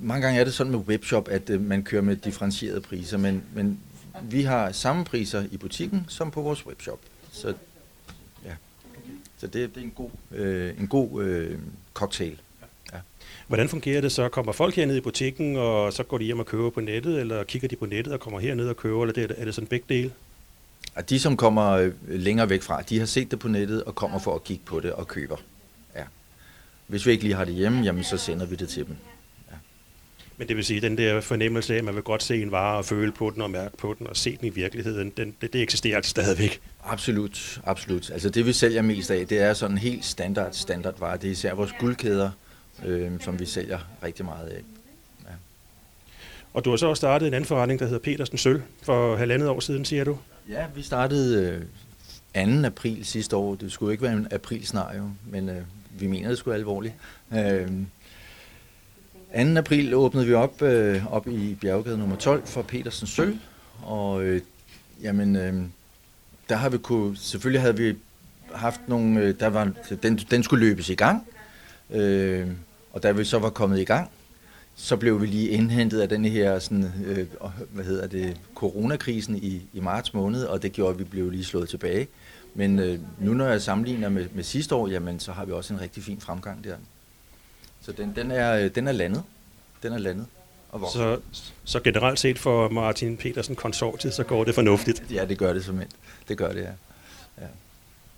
mange 0.00 0.22
gange 0.22 0.40
er 0.40 0.44
det 0.44 0.54
sådan 0.54 0.72
med 0.72 0.80
webshop, 0.80 1.28
at 1.28 1.50
øh, 1.50 1.60
man 1.60 1.82
kører 1.82 2.02
med 2.02 2.16
differentierede 2.16 2.80
priser, 2.80 3.18
men, 3.18 3.42
men 3.54 3.80
vi 4.22 4.42
har 4.42 4.72
samme 4.72 5.04
priser 5.04 5.44
i 5.50 5.56
butikken 5.56 6.04
som 6.08 6.30
på 6.30 6.42
vores 6.42 6.66
webshop. 6.66 6.98
Så 7.32 7.54
så 9.42 9.46
det, 9.46 9.74
det 9.74 9.80
er 9.80 9.84
en 9.84 9.92
god, 9.94 10.10
øh, 10.32 10.80
en 10.80 10.88
god 10.88 11.22
øh, 11.22 11.58
cocktail. 11.94 12.40
Ja. 12.92 12.98
Hvordan 13.46 13.68
fungerer 13.68 14.00
det 14.00 14.12
så? 14.12 14.28
Kommer 14.28 14.52
folk 14.52 14.74
herned 14.76 14.96
i 14.96 15.00
butikken, 15.00 15.56
og 15.56 15.92
så 15.92 16.02
går 16.02 16.18
de 16.18 16.24
hjem 16.24 16.38
og 16.38 16.46
køber 16.46 16.70
på 16.70 16.80
nettet, 16.80 17.20
eller 17.20 17.44
kigger 17.44 17.68
de 17.68 17.76
på 17.76 17.86
nettet 17.86 18.12
og 18.12 18.20
kommer 18.20 18.40
herned 18.40 18.68
og 18.68 18.76
køber, 18.76 19.02
eller 19.02 19.12
det, 19.12 19.34
er 19.38 19.44
det 19.44 19.54
sådan 19.54 19.68
begge 19.68 19.86
dele? 19.88 20.12
Og 20.94 21.10
de, 21.10 21.20
som 21.20 21.36
kommer 21.36 21.70
øh, 21.70 21.92
længere 22.08 22.50
væk 22.50 22.62
fra, 22.62 22.82
de 22.82 22.98
har 22.98 23.06
set 23.06 23.30
det 23.30 23.38
på 23.38 23.48
nettet 23.48 23.84
og 23.84 23.94
kommer 23.94 24.18
for 24.18 24.34
at 24.34 24.44
kigge 24.44 24.62
på 24.66 24.80
det 24.80 24.92
og 24.92 25.08
køber. 25.08 25.36
Ja. 25.96 26.04
Hvis 26.86 27.06
vi 27.06 27.12
ikke 27.12 27.24
lige 27.24 27.34
har 27.34 27.44
det 27.44 27.54
hjemme, 27.54 27.82
jamen, 27.82 28.04
så 28.04 28.16
sender 28.16 28.46
vi 28.46 28.56
det 28.56 28.68
til 28.68 28.86
dem. 28.86 28.96
Men 30.42 30.48
det 30.48 30.56
vil 30.56 30.64
sige, 30.64 30.76
at 30.76 30.82
den 30.82 30.98
der 30.98 31.20
fornemmelse 31.20 31.74
af, 31.74 31.78
at 31.78 31.84
man 31.84 31.94
vil 31.94 32.02
godt 32.02 32.22
se 32.22 32.42
en 32.42 32.50
vare 32.50 32.76
og 32.76 32.84
føle 32.84 33.12
på 33.12 33.30
den 33.30 33.42
og 33.42 33.50
mærke 33.50 33.76
på 33.76 33.94
den 33.98 34.06
og 34.06 34.16
se 34.16 34.36
den 34.36 34.46
i 34.46 34.50
virkeligheden, 34.50 35.12
den, 35.16 35.34
det, 35.40 35.52
det 35.52 35.62
eksisterer 35.62 35.96
altså 35.96 36.10
stadigvæk. 36.10 36.60
Absolut, 36.84 37.60
absolut. 37.64 38.10
Altså 38.10 38.30
det 38.30 38.46
vi 38.46 38.52
sælger 38.52 38.82
mest 38.82 39.10
af, 39.10 39.26
det 39.26 39.38
er 39.38 39.54
sådan 39.54 39.74
en 39.74 39.78
helt 39.78 40.04
standard, 40.04 40.52
standard 40.52 40.98
vare. 40.98 41.16
Det 41.16 41.24
er 41.24 41.30
især 41.30 41.54
vores 41.54 41.72
guldkæder, 41.80 42.30
øh, 42.84 43.10
som 43.20 43.40
vi 43.40 43.46
sælger 43.46 43.78
rigtig 44.02 44.24
meget 44.24 44.48
af. 44.48 44.60
Ja. 45.24 45.30
Og 46.54 46.64
du 46.64 46.70
har 46.70 46.76
så 46.76 46.86
også 46.86 47.00
startet 47.00 47.28
en 47.28 47.34
anden 47.34 47.48
forretning, 47.48 47.80
der 47.80 47.86
hedder 47.86 48.00
Petersen 48.00 48.38
Sølv, 48.38 48.62
for 48.82 49.16
halvandet 49.16 49.48
år 49.48 49.60
siden, 49.60 49.84
siger 49.84 50.04
du? 50.04 50.18
Ja, 50.48 50.64
vi 50.74 50.82
startede 50.82 51.62
øh, 52.34 52.62
2. 52.62 52.66
april 52.66 53.04
sidste 53.04 53.36
år. 53.36 53.54
Det 53.54 53.72
skulle 53.72 53.92
ikke 53.92 54.02
være 54.02 54.12
en 54.12 54.28
april 54.30 54.66
snart 54.66 54.96
jo, 54.96 55.10
men 55.30 55.48
øh, 55.48 55.62
vi 55.90 56.06
mener 56.06 56.28
det 56.28 56.38
skulle 56.38 56.56
alvorligt. 56.56 56.94
Øh, 57.32 57.68
2. 59.32 59.38
april 59.56 59.94
åbnede 59.94 60.26
vi 60.26 60.34
op, 60.34 60.62
øh, 60.62 61.12
op 61.12 61.28
i 61.28 61.56
Bjerggade 61.60 61.98
nummer 61.98 62.16
12 62.16 62.46
for 62.46 62.62
Petersen 62.62 63.06
Sølv, 63.06 63.38
og 63.82 64.24
øh, 64.24 64.40
jamen, 65.02 65.36
øh, 65.36 65.54
der 66.48 66.56
har 66.56 66.68
vi 66.68 66.78
kunne, 66.78 67.16
selvfølgelig 67.16 67.60
havde 67.60 67.76
vi 67.76 67.94
haft 68.54 68.80
nogle, 68.88 69.20
øh, 69.20 69.34
der 69.40 69.46
var, 69.46 69.72
den, 70.02 70.16
den 70.16 70.42
skulle 70.42 70.66
løbes 70.66 70.88
i 70.88 70.94
gang, 70.94 71.26
øh, 71.90 72.48
og 72.92 73.02
da 73.02 73.12
vi 73.12 73.24
så 73.24 73.38
var 73.38 73.50
kommet 73.50 73.80
i 73.80 73.84
gang, 73.84 74.10
så 74.74 74.96
blev 74.96 75.20
vi 75.20 75.26
lige 75.26 75.48
indhentet 75.48 76.00
af 76.00 76.08
den 76.08 76.24
her 76.24 76.58
sådan, 76.58 76.92
øh, 77.04 77.26
hvad 77.70 77.84
hedder 77.84 78.06
det, 78.06 78.36
coronakrisen 78.54 79.36
i, 79.36 79.62
i 79.72 79.80
marts 79.80 80.14
måned, 80.14 80.44
og 80.44 80.62
det 80.62 80.72
gjorde, 80.72 80.92
at 80.92 80.98
vi 80.98 81.04
blev 81.04 81.30
lige 81.30 81.44
slået 81.44 81.68
tilbage. 81.68 82.08
Men 82.54 82.78
øh, 82.78 82.98
nu 83.20 83.34
når 83.34 83.46
jeg 83.46 83.62
sammenligner 83.62 84.08
med, 84.08 84.26
med 84.34 84.44
sidste 84.44 84.74
år, 84.74 84.88
jamen, 84.88 85.20
så 85.20 85.32
har 85.32 85.44
vi 85.44 85.52
også 85.52 85.74
en 85.74 85.80
rigtig 85.80 86.02
fin 86.02 86.20
fremgang 86.20 86.64
der. 86.64 86.76
Så 87.82 87.92
den, 87.92 88.12
den, 88.16 88.30
er, 88.30 88.64
øh, 88.64 88.70
den 88.74 88.88
er 88.88 88.92
landet. 88.92 89.22
Den 89.82 89.92
er 89.92 89.98
landet. 89.98 90.26
Og 90.68 90.90
så, 90.92 91.18
så 91.64 91.80
generelt 91.80 92.18
set 92.18 92.38
for 92.38 92.68
Martin 92.68 93.16
Petersen 93.16 93.56
konsortiet, 93.56 94.14
så 94.14 94.24
går 94.24 94.44
det 94.44 94.54
fornuftigt? 94.54 95.04
Ja, 95.10 95.24
det 95.24 95.38
gør 95.38 95.52
det 95.52 95.64
som 95.64 95.80
Det 96.28 96.38
gør 96.38 96.52
det, 96.52 96.60
ja. 96.60 96.70
ja. 97.40 97.46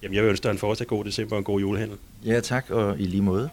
Jamen, 0.02 0.14
jeg 0.14 0.23
vil 0.23 0.30
ønske 0.30 0.42
dig 0.42 0.50
en 0.50 0.59
fortsat 0.59 0.87
god 0.87 1.04
december 1.04 1.37
og 1.37 1.38
en 1.38 1.44
god 1.44 1.61
julehandel. 1.61 1.99
Ja, 2.25 2.40
tak, 2.40 2.71
og 2.71 3.00
i 3.00 3.06
lige 3.06 3.23
måde. 3.23 3.50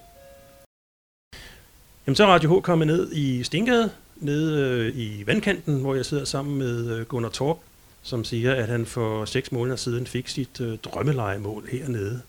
Jamen, 2.07 2.15
så 2.15 2.23
er 2.23 2.27
Radio 2.27 2.59
H 2.59 2.61
kommet 2.61 2.87
ned 2.87 3.11
i 3.11 3.43
Stengade, 3.43 3.91
nede 4.15 4.59
øh, 4.61 4.97
i 4.97 5.27
vandkanten, 5.27 5.81
hvor 5.81 5.95
jeg 5.95 6.05
sidder 6.05 6.25
sammen 6.25 6.57
med 6.57 6.89
øh, 6.97 7.05
Gunnar 7.05 7.29
Torp, 7.29 7.57
som 8.01 8.23
siger, 8.23 8.55
at 8.55 8.67
han 8.67 8.85
for 8.85 9.25
seks 9.25 9.51
måneder 9.51 9.75
siden 9.75 10.07
fik 10.07 10.27
sit 10.27 10.61
øh, 10.61 10.77
drømmelejemål 10.77 11.69
hernede. 11.71 12.21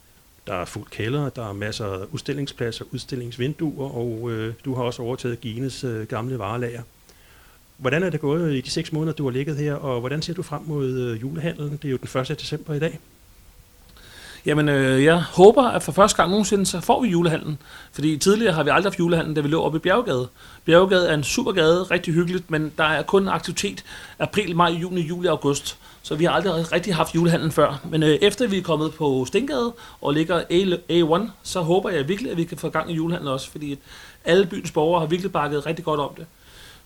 Der 0.47 0.53
er 0.53 0.65
fuld 0.65 0.85
kælder, 0.89 1.29
der 1.29 1.49
er 1.49 1.53
masser 1.53 1.85
af 1.85 2.05
udstillingspladser, 2.11 2.85
udstillingsvinduer, 2.91 3.89
og 3.95 4.31
øh, 4.31 4.53
du 4.65 4.75
har 4.75 4.83
også 4.83 5.01
overtaget 5.01 5.41
Gines 5.41 5.83
øh, 5.83 6.07
gamle 6.07 6.39
varelager. 6.39 6.81
Hvordan 7.77 8.03
er 8.03 8.09
det 8.09 8.19
gået 8.19 8.53
i 8.53 8.61
de 8.61 8.69
seks 8.69 8.91
måneder, 8.91 9.13
du 9.13 9.23
har 9.23 9.31
ligget 9.31 9.57
her, 9.57 9.73
og 9.73 9.99
hvordan 9.99 10.21
ser 10.21 10.33
du 10.33 10.43
frem 10.43 10.61
mod 10.65 10.89
øh, 10.89 11.21
julehandlen? 11.21 11.71
Det 11.71 11.85
er 11.85 11.91
jo 11.91 11.97
den 11.97 12.21
1. 12.21 12.39
december 12.39 12.73
i 12.73 12.79
dag. 12.79 12.99
Jamen, 14.45 14.69
øh, 14.69 15.03
jeg 15.03 15.21
håber, 15.21 15.63
at 15.63 15.83
for 15.83 15.91
første 15.91 16.17
gang 16.17 16.29
nogensinde, 16.29 16.65
så 16.65 16.81
får 16.81 17.01
vi 17.01 17.09
julehandlen. 17.09 17.57
Fordi 17.91 18.17
tidligere 18.17 18.53
har 18.53 18.63
vi 18.63 18.69
aldrig 18.69 18.91
haft 18.91 18.99
julehandlen, 18.99 19.35
da 19.35 19.41
vi 19.41 19.47
lå 19.47 19.63
oppe 19.63 19.75
i 19.77 19.79
Bjerggade. 19.79 20.27
Bjerggade 20.65 21.09
er 21.09 21.13
en 21.13 21.23
super 21.23 21.51
gade, 21.51 21.83
rigtig 21.83 22.13
hyggeligt, 22.13 22.51
men 22.51 22.73
der 22.77 22.83
er 22.83 23.01
kun 23.01 23.27
aktivitet 23.27 23.83
april, 24.19 24.55
maj, 24.55 24.69
juni, 24.69 25.01
juli 25.01 25.27
og 25.27 25.31
august. 25.31 25.77
Så 26.05 26.15
vi 26.15 26.25
har 26.25 26.31
aldrig 26.31 26.71
rigtig 26.71 26.95
haft 26.95 27.15
julehandlen 27.15 27.51
før. 27.51 27.81
Men 27.89 28.03
øh, 28.03 28.09
efter 28.09 28.47
vi 28.47 28.57
er 28.57 28.63
kommet 28.63 28.93
på 28.93 29.25
Stengade 29.25 29.73
og 30.01 30.13
ligger 30.13 30.41
A1, 30.41 31.29
så 31.43 31.61
håber 31.61 31.89
jeg 31.89 32.07
virkelig, 32.07 32.31
at 32.31 32.37
vi 32.37 32.43
kan 32.43 32.57
få 32.57 32.69
gang 32.69 32.91
i 32.91 32.93
julehandlen 32.93 33.33
også. 33.33 33.51
Fordi 33.51 33.79
alle 34.25 34.45
byens 34.45 34.71
borgere 34.71 34.99
har 34.99 35.07
virkelig 35.07 35.31
bakket 35.31 35.65
rigtig 35.65 35.85
godt 35.85 35.99
om 35.99 36.15
det. 36.17 36.25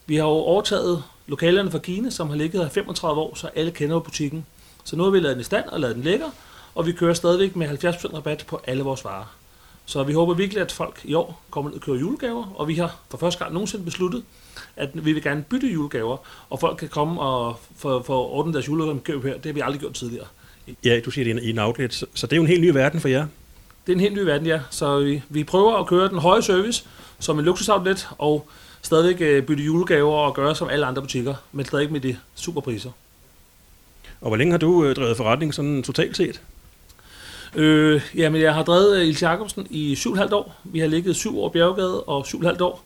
Vi 0.06 0.16
har 0.16 0.24
jo 0.24 0.30
overtaget 0.30 1.04
lokalerne 1.28 1.72
fra 1.72 1.80
Kine, 1.80 2.12
som 2.12 2.30
har 2.30 2.36
ligget 2.36 2.62
her 2.62 2.70
35 2.70 3.22
år, 3.22 3.36
så 3.36 3.50
alle 3.56 3.72
kender 3.72 4.00
butikken. 4.00 4.46
Så 4.84 4.96
nu 4.96 5.04
har 5.04 5.10
vi 5.10 5.20
lavet 5.20 5.36
den 5.36 5.42
i 5.42 5.44
stand 5.44 5.66
og 5.66 5.80
lavet 5.80 5.96
den 5.96 6.04
lækker, 6.04 6.30
og 6.76 6.86
vi 6.86 6.92
kører 6.92 7.14
stadigvæk 7.14 7.56
med 7.56 7.68
70% 7.68 8.16
rabat 8.16 8.46
på 8.48 8.62
alle 8.68 8.84
vores 8.84 9.06
varer. 9.06 9.37
Så 9.90 10.04
vi 10.04 10.14
håber 10.14 10.34
virkelig, 10.34 10.62
at 10.62 10.72
folk 10.72 11.02
i 11.04 11.14
år 11.14 11.42
kommer 11.50 11.72
ned 11.72 11.78
og 11.78 11.82
køber 11.82 12.00
julegaver, 12.00 12.54
og 12.56 12.68
vi 12.68 12.76
har 12.76 13.00
for 13.10 13.18
første 13.18 13.40
gang 13.40 13.54
nogensinde 13.54 13.86
besluttet, 13.86 14.24
at 14.76 14.90
vi 14.94 15.14
vil 15.14 15.24
gerne 15.24 15.46
bytte 15.50 15.68
julegaver, 15.68 16.18
og 16.50 16.60
folk 16.60 16.78
kan 16.78 16.90
komme 16.90 17.22
og 17.22 17.60
få, 17.78 18.04
få 18.04 18.28
ordnet 18.28 18.54
deres 18.54 18.68
julegave 18.68 19.02
her. 19.24 19.34
Det 19.34 19.46
har 19.46 19.54
vi 19.54 19.62
aldrig 19.62 19.80
gjort 19.80 19.94
tidligere. 19.94 20.26
Ja, 20.86 21.00
du 21.06 21.12
siger 21.12 21.34
det 21.34 21.44
i 21.44 21.50
en 21.50 21.60
outlet, 21.60 21.94
så, 21.94 22.28
det 22.28 22.34
er 22.34 22.38
jo 22.38 22.42
en 22.42 22.48
helt 22.48 22.62
ny 22.62 22.70
verden 22.70 23.00
for 23.00 23.08
jer. 23.08 23.28
Det 23.86 23.94
er 23.94 23.96
en 23.96 24.00
helt 24.00 24.16
ny 24.16 24.20
verden, 24.20 24.48
ja. 24.48 24.60
Så 24.70 25.00
vi, 25.00 25.22
vi 25.30 25.44
prøver 25.44 25.78
at 25.78 25.88
køre 25.88 26.10
den 26.10 26.20
høje 26.20 26.42
service 26.42 26.86
som 27.20 27.40
en 27.40 27.46
luksusoutlet, 27.46 28.08
og 28.18 28.48
stadigvæk 28.82 29.22
øh, 29.22 29.44
bytte 29.44 29.64
julegaver 29.64 30.14
og 30.14 30.36
gøre 30.36 30.56
som 30.56 30.70
alle 30.70 30.86
andre 30.86 31.02
butikker, 31.02 31.36
men 31.52 31.66
stadig 31.66 31.92
med 31.92 32.00
de 32.00 32.18
superpriser. 32.36 32.92
Og 34.22 34.28
hvor 34.28 34.38
længe 34.38 34.52
har 34.52 34.58
du 34.58 34.86
øh, 34.86 34.96
drevet 34.96 35.18
forretning 35.18 35.54
sådan 35.54 35.84
totalt 35.84 36.18
set? 36.18 36.42
Øh, 37.56 38.02
jamen, 38.16 38.42
jeg 38.42 38.54
har 38.54 38.64
drevet 38.64 38.98
øh, 38.98 39.08
Ils 39.08 39.22
Jacobsen 39.22 39.68
i 39.70 39.94
7,5 39.94 40.34
år. 40.34 40.56
Vi 40.64 40.80
har 40.80 40.88
ligget 40.88 41.16
syv 41.16 41.40
år 41.40 41.50
i 41.50 41.52
Bjergegade 41.52 42.04
og 42.04 42.26
7,5 42.28 42.64
år, 42.64 42.84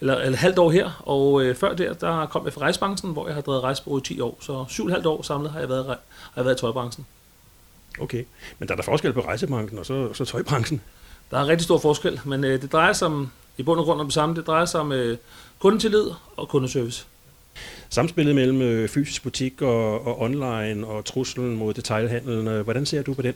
eller, 0.00 0.16
eller 0.16 0.38
halvt 0.38 0.58
år 0.58 0.70
her. 0.70 1.02
Og 1.06 1.42
øh, 1.42 1.56
før 1.56 1.74
der, 1.74 1.92
der 1.92 2.26
kom 2.26 2.44
jeg 2.44 2.52
fra 2.52 2.60
rejsebranchen, 2.60 3.12
hvor 3.12 3.26
jeg 3.26 3.34
har 3.34 3.42
drevet 3.42 3.62
rejsebureau 3.62 3.98
i 3.98 4.02
10 4.02 4.20
år. 4.20 4.38
Så 4.40 4.64
7,5 4.68 5.06
år 5.08 5.22
samlet 5.22 5.50
har 5.50 5.60
jeg 5.60 5.68
været, 5.68 5.86
har 5.86 5.98
jeg 6.36 6.44
været 6.44 6.56
i 6.56 6.60
tøjbranchen. 6.60 7.06
Okay, 8.00 8.24
men 8.58 8.68
der 8.68 8.74
er 8.74 8.76
der 8.76 8.84
forskel 8.84 9.12
på 9.12 9.20
rejsebranchen 9.20 9.78
og 9.78 9.86
så, 9.86 10.14
så 10.14 10.24
tøjbranchen? 10.24 10.80
Der 11.30 11.38
er 11.38 11.48
rigtig 11.48 11.64
stor 11.64 11.78
forskel, 11.78 12.20
men 12.24 12.44
øh, 12.44 12.62
det 12.62 12.72
drejer 12.72 12.92
sig 12.92 13.06
om, 13.06 13.30
i 13.58 13.62
bund 13.62 13.80
og 13.80 13.86
grund 13.86 14.00
om 14.00 14.06
det 14.06 14.14
samme. 14.14 14.34
Det 14.34 14.46
drejer 14.46 14.64
sig 14.64 14.80
om 14.80 14.92
øh, 14.92 15.18
kundetillid 15.58 16.06
og 16.36 16.48
kundeservice. 16.48 17.06
Samspillet 17.88 18.34
mellem 18.34 18.62
øh, 18.62 18.88
fysisk 18.88 19.22
butik 19.22 19.62
og, 19.62 20.06
og 20.06 20.20
online 20.20 20.86
og 20.86 21.04
truslen 21.04 21.56
mod 21.56 21.74
detailhandlen, 21.74 22.48
øh, 22.48 22.60
hvordan 22.60 22.86
ser 22.86 23.02
du 23.02 23.14
på 23.14 23.22
den? 23.22 23.34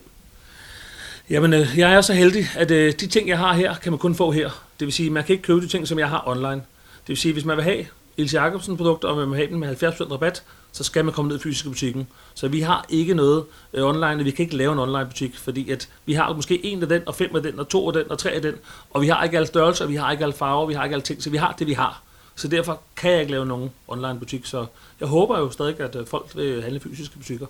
Jamen, 1.30 1.52
øh, 1.52 1.78
jeg 1.78 1.94
er 1.94 2.00
så 2.00 2.12
heldig, 2.12 2.46
at 2.56 2.70
øh, 2.70 2.92
de 2.92 3.06
ting, 3.06 3.28
jeg 3.28 3.38
har 3.38 3.52
her, 3.52 3.74
kan 3.74 3.92
man 3.92 3.98
kun 3.98 4.14
få 4.14 4.30
her. 4.30 4.50
Det 4.80 4.86
vil 4.86 4.92
sige, 4.92 5.06
at 5.06 5.12
man 5.12 5.24
kan 5.24 5.32
ikke 5.32 5.42
købe 5.42 5.60
de 5.60 5.68
ting, 5.68 5.88
som 5.88 5.98
jeg 5.98 6.08
har 6.08 6.22
online. 6.26 6.54
Det 6.54 7.08
vil 7.08 7.16
sige, 7.16 7.30
at 7.30 7.34
hvis 7.34 7.44
man 7.44 7.56
vil 7.56 7.64
have 7.64 7.86
Ilse 8.16 8.42
Jacobsen 8.42 8.76
produkter, 8.76 9.08
og 9.08 9.16
man 9.16 9.30
vil 9.30 9.36
have 9.36 9.50
dem 9.50 9.58
med 9.58 9.82
70% 9.82 10.12
rabat, 10.12 10.42
så 10.72 10.84
skal 10.84 11.04
man 11.04 11.14
komme 11.14 11.28
ned 11.28 11.38
i 11.38 11.42
fysiske 11.42 11.68
butikken. 11.68 12.08
Så 12.34 12.48
vi 12.48 12.60
har 12.60 12.86
ikke 12.88 13.14
noget 13.14 13.44
øh, 13.72 13.84
online, 13.84 14.24
vi 14.24 14.30
kan 14.30 14.42
ikke 14.42 14.56
lave 14.56 14.72
en 14.72 14.78
online 14.78 15.06
butik, 15.06 15.38
fordi 15.38 15.70
at 15.70 15.88
vi 16.06 16.12
har 16.12 16.32
måske 16.32 16.66
en 16.66 16.82
af 16.82 16.88
den, 16.88 17.02
og 17.06 17.14
fem 17.14 17.36
af 17.36 17.42
den, 17.42 17.58
og 17.58 17.68
to 17.68 17.86
af 17.86 17.92
den, 17.92 18.10
og 18.10 18.18
tre 18.18 18.30
af 18.30 18.42
den, 18.42 18.54
og 18.90 19.02
vi 19.02 19.08
har 19.08 19.24
ikke 19.24 19.36
alle 19.36 19.46
størrelser, 19.46 19.86
vi 19.86 19.96
har 19.96 20.12
ikke 20.12 20.24
alle 20.24 20.34
farver, 20.34 20.66
vi 20.66 20.74
har 20.74 20.84
ikke 20.84 20.94
alle 20.94 21.02
ting, 21.02 21.22
så 21.22 21.30
vi 21.30 21.36
har 21.36 21.54
det, 21.58 21.66
vi 21.66 21.72
har. 21.72 22.02
Så 22.36 22.48
derfor 22.48 22.80
kan 22.96 23.10
jeg 23.10 23.20
ikke 23.20 23.32
lave 23.32 23.46
nogen 23.46 23.70
online 23.88 24.18
butik, 24.18 24.46
så 24.46 24.66
jeg 25.00 25.08
håber 25.08 25.38
jo 25.38 25.50
stadig, 25.50 25.80
at 25.80 25.96
øh, 25.96 26.06
folk 26.06 26.36
vil 26.36 26.62
handle 26.62 26.80
fysiske 26.80 27.18
butikker. 27.18 27.46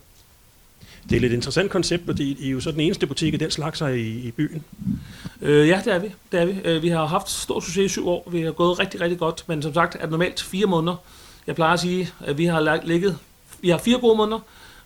Det 1.08 1.12
er 1.12 1.16
et 1.16 1.22
lidt 1.22 1.32
interessant 1.32 1.70
koncept, 1.70 2.04
fordi 2.06 2.36
I 2.40 2.48
er 2.48 2.52
jo 2.52 2.60
så 2.60 2.70
den 2.70 2.80
eneste 2.80 3.06
butik 3.06 3.32
af 3.32 3.38
den 3.38 3.50
slags 3.50 3.80
her 3.80 3.88
i, 3.88 4.08
i 4.08 4.30
byen. 4.30 4.64
Øh, 5.42 5.68
ja, 5.68 5.80
det 5.84 5.94
er 5.94 5.98
vi. 5.98 6.08
Det 6.32 6.40
er 6.40 6.44
vi. 6.44 6.58
Øh, 6.64 6.82
vi 6.82 6.88
har 6.88 7.06
haft 7.06 7.30
stor 7.30 7.60
succes 7.60 7.84
i 7.84 7.88
syv 7.88 8.08
år. 8.08 8.28
Vi 8.32 8.40
har 8.40 8.52
gået 8.52 8.78
rigtig, 8.78 9.00
rigtig 9.00 9.18
godt. 9.18 9.44
Men 9.46 9.62
som 9.62 9.74
sagt 9.74 9.94
er 9.94 10.00
det 10.00 10.10
normalt 10.10 10.42
fire 10.42 10.66
måneder. 10.66 10.96
Jeg 11.46 11.54
plejer 11.54 11.72
at 11.72 11.80
sige, 11.80 12.10
at 12.20 12.38
vi 12.38 12.44
har 12.44 12.80
ligget... 12.84 13.16
Vi 13.60 13.68
har 13.68 13.78
fire 13.78 13.98
gode 13.98 14.16
måneder, 14.16 14.38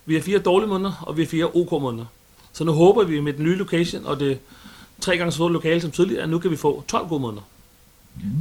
vi 0.05 0.13
har 0.13 0.21
fire 0.21 0.39
dårlige 0.39 0.69
måneder, 0.69 1.03
og 1.07 1.17
vi 1.17 1.23
har 1.23 1.29
fire 1.29 1.55
OK 1.55 1.71
måneder. 1.71 2.05
Så 2.53 2.63
nu 2.63 2.71
håber 2.71 3.03
vi 3.03 3.19
med 3.19 3.33
den 3.33 3.43
nye 3.43 3.55
location 3.55 4.05
og 4.05 4.19
det 4.19 4.39
tre 5.01 5.17
gange 5.17 5.31
så 5.31 5.35
stort 5.35 5.51
lokale 5.51 5.81
som 5.81 5.91
tidligere, 5.91 6.23
at 6.23 6.29
nu 6.29 6.39
kan 6.39 6.51
vi 6.51 6.55
få 6.55 6.83
12 6.87 7.07
gode 7.07 7.21
måneder. 7.21 7.41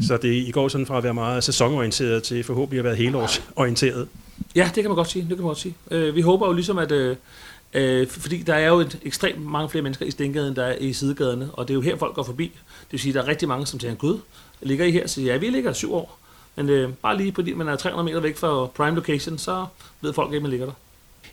Så 0.06 0.16
det, 0.16 0.34
I 0.34 0.50
går 0.50 0.68
sådan 0.68 0.86
fra 0.86 0.96
at 0.96 1.04
være 1.04 1.14
meget 1.14 1.44
sæsonorienteret 1.44 2.22
til 2.22 2.44
forhåbentlig 2.44 2.78
at 2.78 2.84
være 2.84 2.94
helårsorienteret? 2.94 4.08
Ja, 4.54 4.70
det 4.74 4.82
kan 4.82 4.84
man 4.84 4.96
godt 4.96 5.10
sige. 5.10 5.22
Det 5.22 5.28
kan 5.28 5.38
man 5.38 5.46
godt 5.46 5.58
sige. 5.58 5.74
Øh, 5.90 6.14
vi 6.14 6.20
håber 6.20 6.46
jo 6.46 6.52
ligesom, 6.52 6.78
at, 6.78 6.92
øh, 6.92 7.16
Øh, 7.74 8.06
fordi 8.06 8.42
der 8.42 8.54
er 8.54 8.68
jo 8.68 8.78
et 8.78 8.98
ekstremt 9.04 9.46
mange 9.46 9.68
flere 9.68 9.82
mennesker 9.82 10.06
i 10.06 10.10
Stengaden, 10.10 10.48
end 10.48 10.56
der 10.56 10.64
er 10.64 10.76
i 10.76 10.92
sidegaderne, 10.92 11.50
og 11.52 11.68
det 11.68 11.74
er 11.74 11.74
jo 11.74 11.80
her, 11.80 11.96
folk 11.96 12.14
går 12.14 12.22
forbi. 12.22 12.44
Det 12.44 12.92
vil 12.92 13.00
sige, 13.00 13.10
at 13.10 13.14
der 13.14 13.22
er 13.22 13.28
rigtig 13.28 13.48
mange, 13.48 13.66
som 13.66 13.78
tænker, 13.78 13.96
gud, 13.96 14.18
ligger 14.62 14.84
I 14.84 14.90
her? 14.90 15.06
Så 15.06 15.20
ja, 15.20 15.36
vi 15.36 15.50
ligger 15.50 15.72
syv 15.72 15.94
år. 15.94 16.18
Men 16.56 16.68
øh, 16.68 16.90
bare 17.02 17.16
lige 17.16 17.34
fordi 17.34 17.52
man 17.52 17.68
er 17.68 17.76
300 17.76 18.04
meter 18.04 18.20
væk 18.20 18.36
fra 18.36 18.66
prime 18.66 18.96
location, 18.96 19.38
så 19.38 19.66
ved 20.00 20.12
folk 20.12 20.32
ikke, 20.32 20.42
man 20.42 20.50
ligger 20.50 20.66
der. 20.66 20.72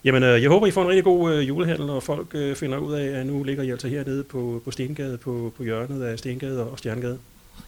Jamen, 0.03 0.23
øh, 0.23 0.41
jeg 0.41 0.49
håber, 0.49 0.67
I 0.67 0.71
får 0.71 0.81
en 0.81 0.87
rigtig 0.87 1.03
god 1.03 1.33
øh, 1.33 1.47
julehandel, 1.47 1.89
og 1.89 2.03
folk 2.03 2.27
øh, 2.33 2.55
finder 2.55 2.77
ud 2.77 2.93
af, 2.93 3.19
at 3.19 3.25
nu 3.25 3.43
ligger 3.43 3.63
I 3.63 3.69
altså 3.69 3.87
hernede 3.87 4.23
på, 4.23 4.61
på 4.65 4.71
Stengade, 4.71 5.17
på, 5.17 5.53
på 5.57 5.63
hjørnet 5.63 6.03
af 6.03 6.19
Stengade 6.19 6.69
og 6.69 6.77
Stjerngade. 6.77 7.19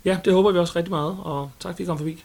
Ja, 0.06 0.18
det 0.26 0.34
håber 0.34 0.52
vi 0.52 0.60
også 0.60 0.74
rigtig 0.76 0.92
meget, 0.92 1.18
og 1.24 1.52
tak 1.60 1.74
fordi 1.74 1.84
I 1.84 1.86
kom 1.86 1.98
forbi. 1.98 2.24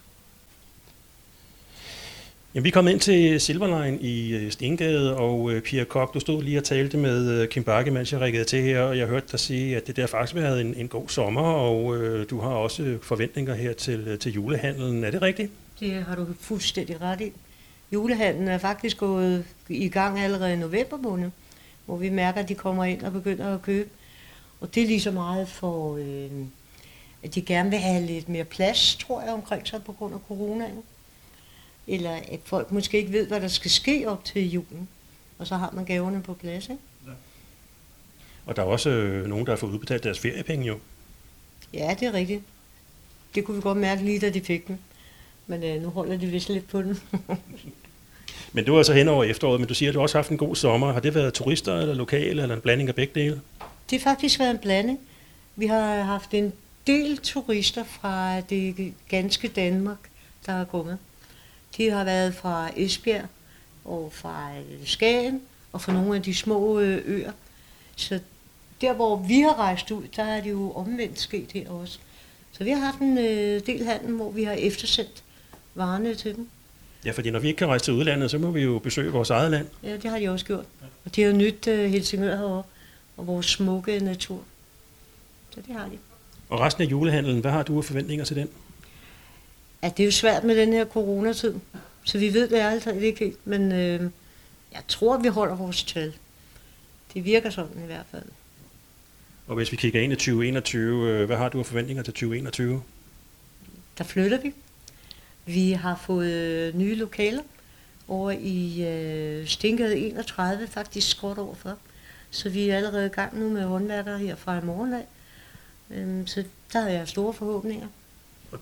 Jamen, 2.57 2.64
vi 2.64 2.71
kom 2.71 2.88
ind 2.88 3.01
til 3.01 3.40
Silverline 3.40 3.99
i 4.01 4.35
øh, 4.35 4.53
Stengade, 4.53 5.16
og 5.16 5.53
øh, 5.53 5.62
Pia 5.62 5.85
Kok, 5.85 6.14
du 6.14 6.21
stod 6.21 6.42
lige 6.42 6.59
og 6.59 6.64
talte 6.64 6.97
med 6.97 7.31
øh, 7.31 7.49
Kim 7.49 7.64
Bakke, 7.64 7.90
mens 7.90 8.12
jeg 8.12 8.21
rækkede 8.21 8.45
til 8.45 8.62
her, 8.62 8.81
og 8.81 8.99
jeg 8.99 9.07
hørte 9.07 9.27
dig 9.33 9.40
sige, 9.40 9.77
at 9.77 9.87
det 9.87 9.97
der 9.97 10.07
faktisk 10.07 10.35
har 10.35 10.42
været 10.42 10.61
en, 10.61 10.75
en 10.75 10.88
god 10.88 11.09
sommer, 11.09 11.42
og 11.42 11.97
øh, 11.97 12.31
du 12.31 12.40
har 12.40 12.49
også 12.49 12.83
øh, 12.83 13.01
forventninger 13.01 13.55
her 13.55 13.73
til, 13.73 14.09
øh, 14.09 14.19
til 14.19 14.33
julehandlen. 14.33 15.05
Er 15.05 15.11
det 15.11 15.23
rigtigt? 15.23 15.53
Det 15.81 16.05
har 16.05 16.14
du 16.14 16.27
fuldstændig 16.40 17.01
ret 17.01 17.21
i. 17.21 17.33
Julehandlen 17.92 18.49
er 18.49 18.59
faktisk 18.59 18.99
gået 18.99 19.45
i 19.69 19.88
gang 19.88 20.21
allerede 20.21 20.53
i 20.53 20.57
november 20.57 20.97
måned, 20.97 21.31
hvor 21.87 21.97
vi 21.97 22.09
mærker, 22.09 22.40
at 22.40 22.49
de 22.49 22.55
kommer 22.55 22.85
ind 22.85 23.03
og 23.03 23.12
begynder 23.12 23.55
at 23.55 23.62
købe. 23.62 23.88
Og 24.61 24.75
det 24.75 24.83
er 24.83 24.87
lige 24.87 25.01
så 25.01 25.11
meget 25.11 25.49
for, 25.49 25.97
øh, 25.97 26.47
at 27.23 27.35
de 27.35 27.42
gerne 27.42 27.71
vil 27.71 27.79
have 27.79 28.07
lidt 28.07 28.29
mere 28.29 28.45
plads, 28.45 28.97
tror 28.97 29.23
jeg, 29.23 29.33
omkring 29.33 29.69
sig 29.69 29.83
på 29.83 29.92
grund 29.92 30.14
af 30.14 30.21
coronaen 30.29 30.83
eller 31.87 32.11
at 32.11 32.40
folk 32.44 32.72
måske 32.72 32.99
ikke 32.99 33.12
ved, 33.12 33.27
hvad 33.27 33.40
der 33.40 33.49
skal 33.49 33.70
ske 33.70 34.05
op 34.09 34.25
til 34.25 34.51
julen, 34.51 34.88
og 35.38 35.46
så 35.46 35.57
har 35.57 35.70
man 35.70 35.85
gaverne 35.85 36.22
på 36.22 36.35
plads. 36.35 36.64
Ikke? 36.64 36.83
Ja. 37.07 37.12
Og 38.46 38.57
der 38.57 38.62
er 38.62 38.66
også 38.66 38.90
øh, 38.90 39.27
nogen, 39.27 39.46
der 39.46 39.53
har 39.53 39.57
fået 39.57 39.70
udbetalt 39.70 40.05
deres 40.05 40.18
feriepenge 40.18 40.66
jo. 40.66 40.79
Ja, 41.72 41.96
det 42.01 42.09
er 42.09 42.12
rigtigt. 42.12 42.42
Det 43.35 43.44
kunne 43.44 43.55
vi 43.55 43.61
godt 43.62 43.79
mærke 43.79 44.05
lige, 44.05 44.20
da 44.20 44.31
de 44.31 44.40
fik 44.40 44.68
dem. 44.68 44.79
Men 45.46 45.62
øh, 45.62 45.83
nu 45.83 45.88
holder 45.88 46.16
de 46.16 46.27
vist 46.27 46.49
lidt 46.49 46.68
på 46.68 46.83
den. 46.83 46.99
men 48.53 48.64
du 48.64 48.75
er 48.75 48.79
altså 48.79 48.92
hen 48.92 49.09
over 49.09 49.25
efteråret, 49.25 49.61
men 49.61 49.68
du 49.68 49.75
siger, 49.75 49.90
at 49.90 49.94
du 49.94 50.01
også 50.01 50.18
har 50.18 50.22
haft 50.22 50.31
en 50.31 50.38
god 50.38 50.57
sommer. 50.57 50.92
Har 50.92 51.01
det 51.01 51.14
været 51.14 51.35
turister 51.35 51.77
eller 51.79 51.94
lokale, 51.94 52.42
eller 52.42 52.55
en 52.55 52.61
blanding 52.61 52.88
af 52.88 52.94
begge 52.94 53.20
dele? 53.20 53.40
Det 53.90 54.03
har 54.03 54.11
faktisk 54.11 54.38
været 54.38 54.51
en 54.51 54.59
blanding. 54.59 54.99
Vi 55.57 55.66
har 55.66 56.03
haft 56.03 56.35
en 56.35 56.53
del 56.87 57.16
turister 57.16 57.85
fra 57.85 58.40
det 58.40 58.94
ganske 59.09 59.49
Danmark, 59.49 59.99
der 60.46 60.53
er 60.53 60.64
kommet. 60.64 60.99
De 61.76 61.90
har 61.90 62.04
været 62.04 62.34
fra 62.34 62.70
Esbjerg 62.76 63.26
og 63.84 64.12
fra 64.12 64.50
øh, 64.58 64.86
Skagen 64.86 65.42
og 65.72 65.80
fra 65.80 65.92
nogle 65.92 66.16
af 66.16 66.22
de 66.22 66.34
små 66.34 66.80
øh, 66.80 67.02
øer. 67.04 67.32
Så 67.96 68.20
der, 68.80 68.92
hvor 68.92 69.16
vi 69.16 69.40
har 69.40 69.58
rejst 69.58 69.90
ud, 69.90 70.02
der 70.16 70.22
er 70.22 70.40
det 70.40 70.50
jo 70.50 70.72
omvendt 70.72 71.20
sket 71.20 71.52
her 71.52 71.70
også. 71.70 71.98
Så 72.52 72.64
vi 72.64 72.70
har 72.70 72.78
haft 72.78 72.98
en 72.98 73.18
øh, 73.18 73.66
del 73.66 73.84
handel, 73.84 74.14
hvor 74.14 74.30
vi 74.30 74.44
har 74.44 74.52
eftersendt 74.52 75.22
varerne 75.74 76.14
til 76.14 76.36
dem. 76.36 76.48
Ja, 77.04 77.10
fordi 77.10 77.30
når 77.30 77.38
vi 77.38 77.48
ikke 77.48 77.58
kan 77.58 77.66
rejse 77.66 77.84
til 77.84 77.94
udlandet, 77.94 78.30
så 78.30 78.38
må 78.38 78.50
vi 78.50 78.60
jo 78.60 78.78
besøge 78.78 79.12
vores 79.12 79.30
eget 79.30 79.50
land. 79.50 79.66
Ja, 79.82 79.92
det 79.96 80.10
har 80.10 80.18
de 80.18 80.28
også 80.28 80.46
gjort. 80.46 80.64
Og 81.04 81.16
de 81.16 81.22
har 81.22 81.30
jo 81.30 81.36
nyt 81.36 81.66
uh, 81.66 81.74
Helsingør 81.78 82.36
herovre, 82.36 82.62
og 83.16 83.26
vores 83.26 83.46
smukke 83.46 84.00
natur. 84.00 84.40
Så 85.50 85.60
det 85.66 85.76
har 85.76 85.84
de. 85.84 85.98
Og 86.48 86.60
resten 86.60 86.82
af 86.82 86.90
julehandlen, 86.90 87.40
hvad 87.40 87.50
har 87.50 87.62
du 87.62 87.78
af 87.78 87.84
forventninger 87.84 88.24
til 88.24 88.36
den? 88.36 88.48
At 89.87 89.96
det 89.96 90.03
er 90.03 90.07
jo 90.07 90.12
svært 90.12 90.44
med 90.44 90.57
den 90.57 90.72
her 90.72 90.85
coronatid. 90.85 91.55
Så 92.05 92.18
vi 92.18 92.35
ved 92.35 92.49
det 92.49 92.61
er 92.61 92.70
altså 92.70 92.90
ikke 92.90 93.18
helt, 93.18 93.46
men 93.46 93.72
øh, 93.72 94.01
jeg 94.72 94.83
tror, 94.88 95.18
vi 95.18 95.29
holder 95.29 95.57
vores 95.57 95.85
tal. 95.85 96.14
Det 97.14 97.25
virker 97.25 97.51
sådan 97.51 97.83
i 97.83 97.87
hvert 97.87 98.07
fald. 98.11 98.25
Og 99.46 99.55
hvis 99.55 99.72
vi 99.72 99.77
kigger 99.77 100.01
ind 100.01 100.12
i 100.12 100.16
2021, 100.16 101.11
øh, 101.11 101.27
hvad 101.27 101.37
har 101.37 101.49
du 101.49 101.59
af 101.59 101.66
forventninger 101.66 102.03
til 102.03 102.12
2021? 102.12 102.83
Der 103.99 104.05
flytter 104.05 104.40
vi. 104.40 104.53
Vi 105.44 105.72
har 105.72 106.03
fået 106.07 106.33
øh, 106.33 106.79
nye 106.79 106.94
lokaler 106.94 107.42
over 108.09 108.31
i 108.31 108.85
øh, 108.88 109.46
Stengade 109.46 109.99
31, 109.99 110.66
faktisk 110.66 111.11
skråt 111.11 111.38
overfor. 111.38 111.79
Så 112.31 112.49
vi 112.49 112.68
er 112.68 112.77
allerede 112.77 113.07
i 113.07 113.09
gang 113.09 113.40
nu 113.40 113.49
med 113.49 113.64
håndværkere 113.64 114.18
her 114.18 114.37
fra 114.37 114.59
i 114.59 114.64
morgen 114.64 114.94
af. 114.94 115.07
Øh, 115.90 116.27
så 116.27 116.44
der 116.72 116.81
har 116.81 116.88
jeg 116.88 117.09
store 117.09 117.33
forhåbninger. 117.33 117.87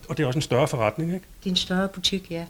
Og 0.09 0.17
det 0.17 0.23
er 0.23 0.27
også 0.27 0.39
en 0.39 0.43
større 0.43 0.69
forretning, 0.69 1.15
ikke? 1.15 1.27
Det 1.45 1.47
er 1.47 1.51
en 1.51 1.57
større 1.57 1.89
butik, 1.89 2.31
ja. 2.31 2.47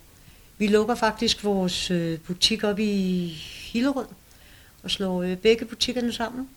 Vi 0.59 0.67
lukker 0.67 0.95
faktisk 0.95 1.45
vores 1.45 1.91
øh, 1.91 2.19
butik 2.19 2.65
op 2.65 2.79
i 2.79 3.27
Hillerød 3.73 4.07
og 4.83 4.91
slår 4.91 5.23
øh, 5.23 5.37
begge 5.37 5.65
butikkerne 5.65 6.13
sammen. 6.13 6.49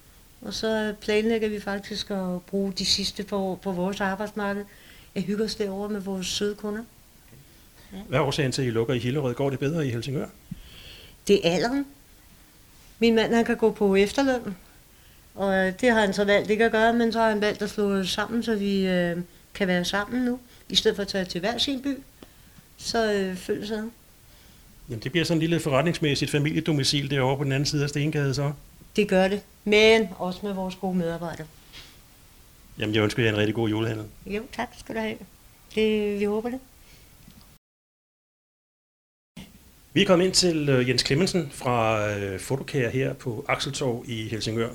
Og 0.41 0.53
så 0.53 0.93
planlægger 1.01 1.49
vi 1.49 1.59
faktisk 1.59 2.11
at 2.11 2.41
bruge 2.41 2.73
de 2.73 2.85
sidste 2.85 3.23
par 3.23 3.37
år 3.37 3.55
på 3.55 3.71
vores 3.71 4.01
arbejdsmarked. 4.01 4.63
Jeg 5.15 5.23
hygger 5.23 5.45
os 5.45 5.55
derovre 5.55 5.89
med 5.89 5.99
vores 5.99 6.27
søde 6.27 6.55
kunder. 6.55 6.83
Ja. 7.93 7.97
Hvad 8.07 8.19
er 8.19 8.23
årsagen 8.23 8.51
til, 8.51 8.61
at 8.61 8.67
I 8.67 8.71
lukker 8.71 8.93
i 8.93 8.99
Hillerød? 8.99 9.33
Går 9.33 9.49
det 9.49 9.59
bedre 9.59 9.87
i 9.87 9.89
Helsingør? 9.89 10.27
Det 11.27 11.47
er 11.47 11.53
alderen. 11.53 11.85
Min 12.99 13.15
mand 13.15 13.33
han 13.33 13.45
kan 13.45 13.57
gå 13.57 13.71
på 13.71 13.95
efterløn, 13.95 14.55
og 15.35 15.53
det 15.81 15.91
har 15.91 15.99
han 15.99 16.13
så 16.13 16.23
valgt 16.23 16.49
ikke 16.49 16.65
at 16.65 16.71
gøre, 16.71 16.93
men 16.93 17.11
så 17.11 17.19
har 17.19 17.29
han 17.29 17.41
valgt 17.41 17.61
at 17.61 17.69
slå 17.69 17.99
os 17.99 18.09
sammen, 18.09 18.43
så 18.43 18.55
vi 18.55 18.87
øh, 18.87 19.17
kan 19.53 19.67
være 19.67 19.85
sammen 19.85 20.25
nu 20.25 20.39
i 20.69 20.75
stedet 20.75 20.95
for 20.95 21.01
at 21.01 21.07
tage 21.07 21.25
til 21.25 21.39
hver 21.39 21.57
sin 21.57 21.81
by, 21.81 21.97
så 22.77 23.13
øh, 23.13 23.35
føles 23.35 23.69
det. 23.69 23.91
Jamen, 24.89 25.03
det 25.03 25.11
bliver 25.11 25.25
sådan 25.25 25.37
en 25.37 25.41
lille 25.41 25.59
forretningsmæssigt 25.59 26.31
familiedomicil 26.31 27.11
derovre 27.11 27.37
på 27.37 27.43
den 27.43 27.51
anden 27.51 27.65
side 27.65 27.83
af 27.83 27.89
Stengade 27.89 28.33
så? 28.33 28.51
Det 28.95 29.07
gør 29.07 29.27
det, 29.27 29.41
men 29.63 30.09
også 30.17 30.39
med 30.43 30.53
vores 30.53 30.75
gode 30.75 30.97
medarbejdere. 30.97 31.47
Jamen, 32.79 32.95
jeg 32.95 33.03
ønsker 33.03 33.23
jer 33.23 33.29
en 33.31 33.37
rigtig 33.37 33.55
god 33.55 33.69
julehandel. 33.69 34.05
Jo, 34.25 34.43
tak 34.53 34.69
skal 34.79 34.95
du 34.95 34.99
have. 34.99 35.17
Det, 35.75 36.19
vi 36.19 36.25
håber 36.25 36.49
det. 36.49 36.59
Vi 39.93 40.01
er 40.01 40.05
kommet 40.05 40.25
ind 40.25 40.33
til 40.33 40.69
øh, 40.69 40.89
Jens 40.89 41.05
Clemmensen 41.05 41.49
fra 41.51 42.09
øh, 42.15 42.39
Fotokær 42.39 42.89
her 42.89 43.13
på 43.13 43.45
Akseltorv 43.47 44.03
i 44.07 44.27
Helsingør. 44.27 44.69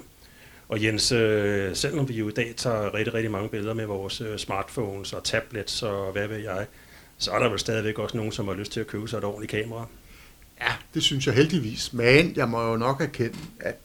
Og 0.73 0.83
Jens, 0.83 1.13
øh, 1.13 1.77
selvom 1.77 2.09
vi 2.09 2.15
jo 2.15 2.29
i 2.29 2.33
dag 2.33 2.55
tager 2.57 2.95
rigtig, 2.95 3.15
rigtig 3.15 3.31
mange 3.31 3.49
billeder 3.49 3.75
med 3.75 3.87
vores 3.87 4.21
øh, 4.21 4.39
smartphones 4.39 5.13
og 5.13 5.25
tablets 5.25 5.83
og 5.83 6.13
hvad 6.13 6.29
ved 6.29 6.37
jeg, 6.37 6.67
så 7.19 7.31
er 7.31 7.39
der 7.39 7.49
vel 7.49 7.59
stadigvæk 7.59 7.99
også 7.99 8.17
nogen, 8.17 8.33
som 8.33 8.49
har 8.49 8.55
lyst 8.55 8.73
til 8.73 8.81
at 8.81 8.87
købe 8.87 9.09
sig 9.09 9.19
et 9.19 9.25
ordentligt 9.25 9.51
kamera. 9.51 9.87
Ja, 10.61 10.73
det 10.95 11.03
synes 11.03 11.27
jeg 11.27 11.35
heldigvis. 11.35 11.93
Men 11.93 12.37
jeg 12.37 12.49
må 12.49 12.71
jo 12.71 12.77
nok 12.77 13.01
erkende, 13.01 13.39
at 13.61 13.77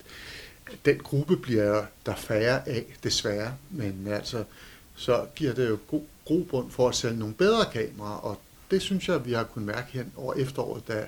den 0.86 0.98
gruppe 0.98 1.38
bliver 1.38 1.86
der 2.06 2.16
færre 2.16 2.70
af, 2.70 2.86
desværre. 3.04 3.54
Men 3.70 4.08
altså, 4.12 4.44
så 4.96 5.26
giver 5.36 5.54
det 5.54 5.70
jo 5.70 5.78
god 5.88 6.04
grobund 6.26 6.72
for 6.72 6.90
at 6.90 6.96
sælge 6.96 7.20
nogle 7.20 7.34
bedre 7.34 7.66
kameraer, 7.74 8.18
og 8.18 8.40
det 8.72 8.82
synes 8.82 9.08
jeg, 9.08 9.26
vi 9.26 9.34
har 9.34 9.44
kunnet 9.44 9.66
mærke 9.76 9.92
hen 9.92 10.12
over 10.16 10.34
efteråret, 10.34 10.88
da 10.88 11.06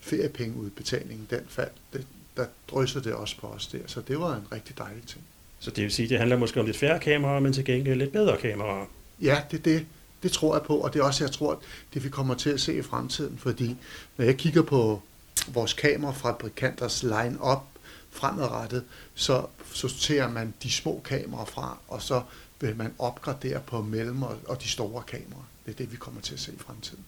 feriepengeudbetalingen 0.00 1.26
den 1.30 1.42
faldt. 1.48 1.72
Det, 1.92 2.06
der 2.36 2.46
drysser 2.70 3.00
det 3.00 3.12
også 3.12 3.40
på 3.40 3.46
os 3.46 3.66
der, 3.66 3.78
så 3.86 4.00
det 4.00 4.20
var 4.20 4.36
en 4.36 4.52
rigtig 4.52 4.78
dejlig 4.78 5.06
ting. 5.06 5.24
Så 5.58 5.70
det 5.70 5.84
vil 5.84 5.92
sige, 5.92 6.08
det 6.08 6.18
handler 6.18 6.36
måske 6.36 6.60
om 6.60 6.66
lidt 6.66 6.76
færre 6.76 6.98
kameraer, 6.98 7.40
men 7.40 7.52
til 7.52 7.64
gengæld 7.64 7.98
lidt 7.98 8.12
bedre 8.12 8.36
kameraer. 8.36 8.86
Ja, 9.22 9.42
det 9.50 9.58
er 9.58 9.62
det. 9.62 9.86
Det 10.22 10.32
tror 10.32 10.54
jeg 10.54 10.62
på, 10.62 10.76
og 10.76 10.92
det 10.92 11.00
er 11.00 11.04
også, 11.04 11.24
jeg 11.24 11.32
tror, 11.32 11.62
det 11.94 12.04
vi 12.04 12.08
kommer 12.08 12.34
til 12.34 12.50
at 12.50 12.60
se 12.60 12.78
i 12.78 12.82
fremtiden, 12.82 13.38
fordi 13.38 13.76
når 14.16 14.24
jeg 14.24 14.36
kigger 14.36 14.62
på 14.62 15.02
vores 15.48 15.72
kamerafabrikanters 15.72 17.02
line-up 17.02 17.62
fremadrettet, 18.10 18.84
så 19.14 19.46
sorterer 19.72 20.28
man 20.28 20.54
de 20.62 20.70
små 20.70 21.02
kameraer 21.04 21.44
fra, 21.44 21.78
og 21.88 22.02
så 22.02 22.22
vil 22.60 22.76
man 22.76 22.94
opgradere 22.98 23.60
på 23.66 23.82
mellem 23.82 24.22
og 24.22 24.62
de 24.62 24.68
store 24.68 25.02
kameraer. 25.02 25.48
Det 25.66 25.72
er 25.72 25.76
det, 25.76 25.92
vi 25.92 25.96
kommer 25.96 26.20
til 26.20 26.34
at 26.34 26.40
se 26.40 26.52
i 26.52 26.58
fremtiden. 26.58 27.04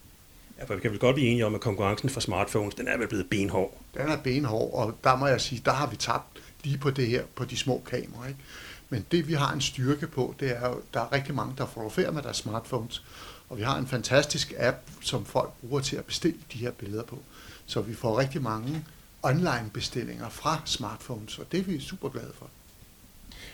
Ja, 0.59 0.63
for 0.63 0.75
vi 0.75 0.81
kan 0.81 0.91
vel 0.91 0.99
godt 0.99 1.15
blive 1.15 1.29
enige 1.29 1.45
om, 1.45 1.55
at 1.55 1.61
konkurrencen 1.61 2.09
for 2.09 2.19
smartphones, 2.19 2.75
den 2.75 2.87
er 2.87 2.97
vel 2.97 3.07
blevet 3.07 3.29
benhård. 3.29 3.77
Den 3.93 4.09
er 4.09 4.17
benhård, 4.17 4.73
og 4.73 4.97
der 5.03 5.15
må 5.15 5.27
jeg 5.27 5.41
sige, 5.41 5.61
der 5.65 5.71
har 5.71 5.87
vi 5.87 5.95
tabt 5.95 6.41
lige 6.63 6.77
på 6.77 6.89
det 6.89 7.07
her, 7.07 7.23
på 7.35 7.45
de 7.45 7.57
små 7.57 7.83
kameraer. 7.89 8.27
Ikke? 8.27 8.39
Men 8.89 9.05
det 9.11 9.27
vi 9.27 9.33
har 9.33 9.53
en 9.53 9.61
styrke 9.61 10.07
på, 10.07 10.35
det 10.39 10.51
er 10.51 10.69
jo, 10.69 10.81
der 10.93 11.01
er 11.01 11.11
rigtig 11.11 11.35
mange, 11.35 11.53
der 11.57 11.65
fotograferer 11.65 12.11
med 12.11 12.23
deres 12.23 12.37
smartphones, 12.37 13.03
og 13.49 13.57
vi 13.57 13.63
har 13.63 13.77
en 13.77 13.87
fantastisk 13.87 14.53
app, 14.57 14.77
som 15.01 15.25
folk 15.25 15.51
bruger 15.61 15.79
til 15.79 15.95
at 15.95 16.05
bestille 16.05 16.39
de 16.53 16.57
her 16.57 16.71
billeder 16.71 17.03
på. 17.03 17.19
Så 17.65 17.81
vi 17.81 17.95
får 17.95 18.19
rigtig 18.19 18.41
mange 18.41 18.85
online 19.23 19.69
bestillinger 19.73 20.29
fra 20.29 20.61
smartphones, 20.65 21.39
og 21.39 21.51
det 21.51 21.59
er 21.59 21.63
vi 21.63 21.79
super 21.79 22.09
glade 22.09 22.31
for. 22.37 22.49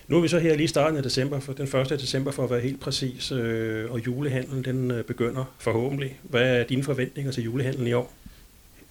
Nu 0.07 0.17
er 0.17 0.21
vi 0.21 0.27
så 0.27 0.39
her 0.39 0.55
lige 0.55 0.67
starten 0.67 0.97
af 0.97 1.03
december, 1.03 1.39
for 1.39 1.53
den 1.53 1.77
1. 1.77 1.89
december 1.89 2.31
for 2.31 2.43
at 2.43 2.49
være 2.49 2.59
helt 2.59 2.79
præcis, 2.79 3.31
øh, 3.31 3.91
og 3.91 4.05
julehandlen 4.05 4.65
den 4.65 4.91
øh, 4.91 5.03
begynder 5.03 5.45
forhåbentlig. 5.59 6.19
Hvad 6.23 6.57
er 6.59 6.63
dine 6.63 6.83
forventninger 6.83 7.31
til 7.31 7.43
julehandlen 7.43 7.87
i 7.87 7.93
år? 7.93 8.13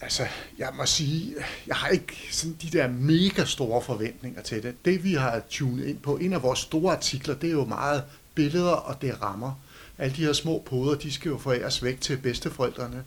Altså, 0.01 0.23
jeg 0.57 0.69
må 0.77 0.85
sige, 0.85 1.35
jeg 1.67 1.75
har 1.75 1.87
ikke 1.87 2.27
sådan 2.31 2.57
de 2.61 2.77
der 2.77 2.87
mega 2.87 3.45
store 3.45 3.81
forventninger 3.81 4.41
til 4.41 4.63
det. 4.63 4.75
Det 4.85 5.03
vi 5.03 5.13
har 5.13 5.41
tunet 5.49 5.85
ind 5.85 5.97
på, 5.97 6.17
en 6.17 6.33
af 6.33 6.43
vores 6.43 6.59
store 6.59 6.95
artikler, 6.95 7.35
det 7.35 7.47
er 7.47 7.53
jo 7.53 7.65
meget 7.65 8.03
billeder 8.35 8.71
og 8.71 9.01
det 9.01 9.21
rammer. 9.21 9.59
Alle 9.97 10.15
de 10.15 10.25
her 10.25 10.33
små 10.33 10.63
poder, 10.65 10.95
de 10.95 11.11
skal 11.11 11.29
jo 11.29 11.37
foræres 11.37 11.83
væk 11.83 12.01
til 12.01 12.17
bedsteforældrene. 12.17 13.03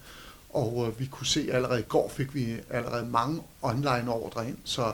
Og 0.50 0.86
øh, 0.86 1.00
vi 1.00 1.06
kunne 1.06 1.26
se 1.26 1.48
allerede 1.52 1.80
i 1.80 1.88
går, 1.88 2.08
fik 2.16 2.34
vi 2.34 2.56
allerede 2.70 3.06
mange 3.06 3.40
online 3.62 4.12
ordre 4.12 4.48
ind, 4.48 4.56
så 4.64 4.92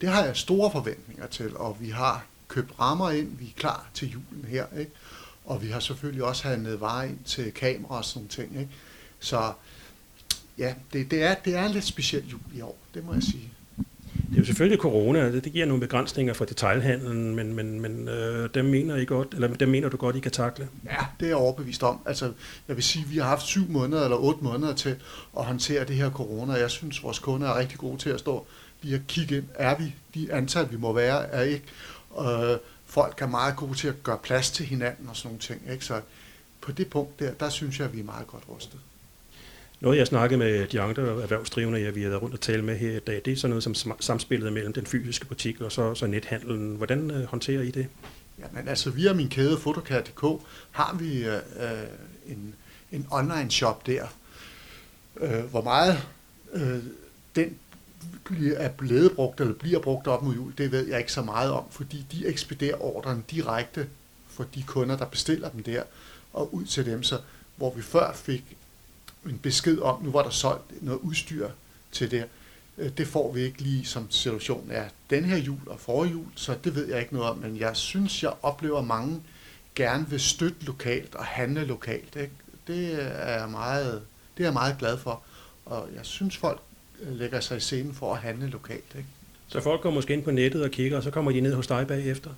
det 0.00 0.08
har 0.08 0.24
jeg 0.24 0.36
store 0.36 0.70
forventninger 0.70 1.26
til, 1.26 1.56
og 1.56 1.76
vi 1.80 1.88
har 1.88 2.26
købt 2.54 2.72
rammer 2.80 3.10
ind, 3.10 3.38
vi 3.38 3.44
er 3.44 3.58
klar 3.60 3.86
til 3.94 4.10
julen 4.10 4.44
her, 4.48 4.66
ikke? 4.78 4.92
og 5.44 5.62
vi 5.62 5.68
har 5.68 5.80
selvfølgelig 5.80 6.24
også 6.24 6.48
handlet 6.48 6.80
varer 6.80 7.04
ind 7.04 7.18
til 7.24 7.52
kamera 7.52 7.98
og 7.98 8.04
sådan 8.04 8.18
nogle 8.18 8.28
ting. 8.28 8.60
Ikke? 8.60 8.72
Så 9.20 9.52
ja, 10.58 10.74
det, 10.92 11.10
det, 11.10 11.22
er, 11.22 11.34
det 11.34 11.54
er 11.56 11.66
en 11.66 11.72
lidt 11.72 11.84
speciel 11.84 12.28
jul 12.28 12.40
i 12.54 12.60
år, 12.60 12.78
det 12.94 13.04
må 13.04 13.14
jeg 13.14 13.22
sige. 13.22 13.50
Det 14.30 14.38
er 14.38 14.42
jo 14.42 14.44
selvfølgelig 14.46 14.78
corona, 14.78 15.32
det, 15.32 15.44
det 15.44 15.52
giver 15.52 15.66
nogle 15.66 15.80
begrænsninger 15.80 16.34
for 16.34 16.44
detailhandlen, 16.44 17.34
men, 17.34 17.54
men, 17.54 17.80
men 17.80 18.08
øh, 18.08 18.48
dem, 18.54 18.64
mener 18.64 18.96
I 18.96 19.04
godt, 19.04 19.34
eller 19.34 19.48
dem 19.48 19.68
mener 19.68 19.88
du 19.88 19.96
godt, 19.96 20.16
I 20.16 20.20
kan 20.20 20.32
takle? 20.32 20.68
Ja, 20.84 20.96
det 21.20 21.26
er 21.26 21.28
jeg 21.28 21.36
overbevist 21.36 21.82
om. 21.82 21.98
Altså, 22.06 22.32
jeg 22.68 22.76
vil 22.76 22.84
sige, 22.84 23.04
at 23.04 23.10
vi 23.10 23.18
har 23.18 23.28
haft 23.28 23.42
syv 23.42 23.68
måneder 23.68 24.04
eller 24.04 24.16
otte 24.16 24.44
måneder 24.44 24.74
til 24.74 24.96
at 25.38 25.44
håndtere 25.44 25.84
det 25.84 25.96
her 25.96 26.10
corona. 26.10 26.52
Jeg 26.52 26.70
synes, 26.70 27.02
vores 27.02 27.18
kunder 27.18 27.48
er 27.48 27.58
rigtig 27.58 27.78
gode 27.78 27.98
til 27.98 28.10
at 28.10 28.20
stå 28.20 28.46
lige 28.82 28.94
at 28.94 29.06
kigge 29.08 29.36
ind. 29.36 29.44
Er 29.54 29.78
vi 29.78 29.94
de 30.14 30.32
antal, 30.32 30.70
vi 30.70 30.76
må 30.76 30.92
være, 30.92 31.26
er 31.26 31.42
ikke? 31.42 31.64
Øh, 32.20 32.58
folk 32.86 33.22
er 33.22 33.26
meget 33.26 33.56
gode 33.56 33.74
til 33.74 33.88
at 33.88 34.02
gøre 34.02 34.18
plads 34.22 34.50
til 34.50 34.66
hinanden 34.66 35.08
og 35.08 35.16
sådan 35.16 35.28
nogle 35.28 35.40
ting. 35.40 35.60
Ikke? 35.72 35.84
Så 35.84 36.00
på 36.60 36.72
det 36.72 36.90
punkt 36.90 37.18
der, 37.18 37.34
der 37.34 37.48
synes 37.48 37.78
jeg, 37.78 37.86
at 37.86 37.94
vi 37.94 38.00
er 38.00 38.04
meget 38.04 38.26
godt 38.26 38.42
rustet. 38.48 38.80
Noget, 39.80 39.98
jeg 39.98 40.06
snakkede 40.06 40.38
med 40.38 40.66
de 40.66 40.80
andre 40.80 41.22
erhvervsdrivende, 41.22 41.80
jeg 41.80 41.94
vi 41.94 42.02
har 42.02 42.08
været 42.08 42.22
rundt 42.22 42.34
og 42.34 42.40
tale 42.40 42.62
med 42.62 42.76
her 42.76 42.96
i 42.96 43.00
dag, 43.00 43.22
det 43.24 43.32
er 43.32 43.36
sådan 43.36 43.50
noget 43.50 43.62
som 43.62 43.74
samspillet 44.00 44.52
mellem 44.52 44.72
den 44.72 44.86
fysiske 44.86 45.26
butik 45.26 45.60
og 45.60 45.72
så, 45.72 45.94
så 45.94 46.06
nethandlen. 46.06 46.76
Hvordan 46.76 47.10
øh, 47.10 47.24
håndterer 47.24 47.62
I 47.62 47.70
det? 47.70 47.86
Jamen 48.38 48.68
altså, 48.68 48.90
via 48.90 49.12
min 49.12 49.28
kæde 49.28 49.58
Fotokær.dk 49.58 50.42
har 50.70 50.96
vi 50.98 51.24
øh, 51.24 51.40
en, 52.26 52.54
en 52.92 53.06
online 53.10 53.50
shop 53.50 53.86
der. 53.86 54.06
Øh, 55.20 55.44
hvor 55.44 55.62
meget 55.62 56.02
øh, 56.52 56.78
den 57.36 57.58
er 58.56 58.68
blevet 58.68 59.12
brugt 59.12 59.40
eller 59.40 59.54
bliver 59.54 59.80
brugt 59.80 60.06
op 60.06 60.22
mod 60.22 60.34
jul, 60.34 60.52
det 60.58 60.72
ved 60.72 60.88
jeg 60.88 60.98
ikke 60.98 61.12
så 61.12 61.22
meget 61.22 61.50
om, 61.50 61.64
fordi 61.70 62.06
de 62.12 62.26
ekspederer 62.26 62.82
ordren 62.82 63.24
direkte 63.30 63.86
for 64.28 64.44
de 64.54 64.62
kunder, 64.62 64.96
der 64.96 65.04
bestiller 65.04 65.48
dem 65.48 65.62
der, 65.62 65.82
og 66.32 66.54
ud 66.54 66.64
til 66.64 66.86
dem, 66.86 67.02
så 67.02 67.20
hvor 67.56 67.74
vi 67.74 67.82
før 67.82 68.12
fik 68.12 68.56
en 69.26 69.38
besked 69.38 69.78
om, 69.78 70.02
nu 70.02 70.10
var 70.10 70.22
der 70.22 70.30
solgt 70.30 70.82
noget 70.82 70.98
udstyr 71.00 71.48
til 71.92 72.10
det, 72.10 72.24
øh, 72.78 72.90
det 72.96 73.06
får 73.06 73.32
vi 73.32 73.40
ikke 73.40 73.62
lige 73.62 73.84
som 73.84 74.10
situation 74.10 74.70
er 74.70 74.88
den 75.10 75.24
her 75.24 75.36
jul 75.36 75.60
og 75.66 75.80
forrige 75.80 76.12
jul, 76.12 76.26
så 76.34 76.56
det 76.64 76.74
ved 76.74 76.88
jeg 76.88 77.00
ikke 77.00 77.14
noget 77.14 77.30
om, 77.30 77.38
men 77.38 77.56
jeg 77.56 77.76
synes, 77.76 78.22
jeg 78.22 78.32
oplever 78.42 78.82
mange 78.82 79.22
gerne 79.74 80.08
vil 80.08 80.20
støtte 80.20 80.64
lokalt 80.64 81.14
og 81.14 81.24
handle 81.24 81.64
lokalt. 81.64 82.16
Ikke? 82.16 82.32
Det, 82.66 83.02
er 83.02 83.38
jeg 83.38 83.48
meget, 83.48 84.02
det 84.36 84.42
er 84.42 84.46
jeg 84.46 84.52
meget 84.52 84.78
glad 84.78 84.98
for, 84.98 85.22
og 85.64 85.88
jeg 85.94 86.06
synes, 86.06 86.36
folk 86.36 86.60
lægger 87.00 87.40
sig 87.40 87.56
i 87.56 87.60
scenen 87.60 87.94
for 87.94 88.14
at 88.14 88.20
handle 88.20 88.46
lokalt. 88.46 88.94
Ikke? 88.96 89.08
Så 89.48 89.60
folk 89.60 89.80
går 89.80 89.90
måske 89.90 90.12
ind 90.12 90.22
på 90.22 90.30
nettet 90.30 90.62
og 90.62 90.70
kigger, 90.70 90.96
og 90.96 91.02
så 91.02 91.10
kommer 91.10 91.32
de 91.32 91.40
ned 91.40 91.54
hos 91.54 91.66
dig 91.66 91.86
bagefter? 91.86 92.30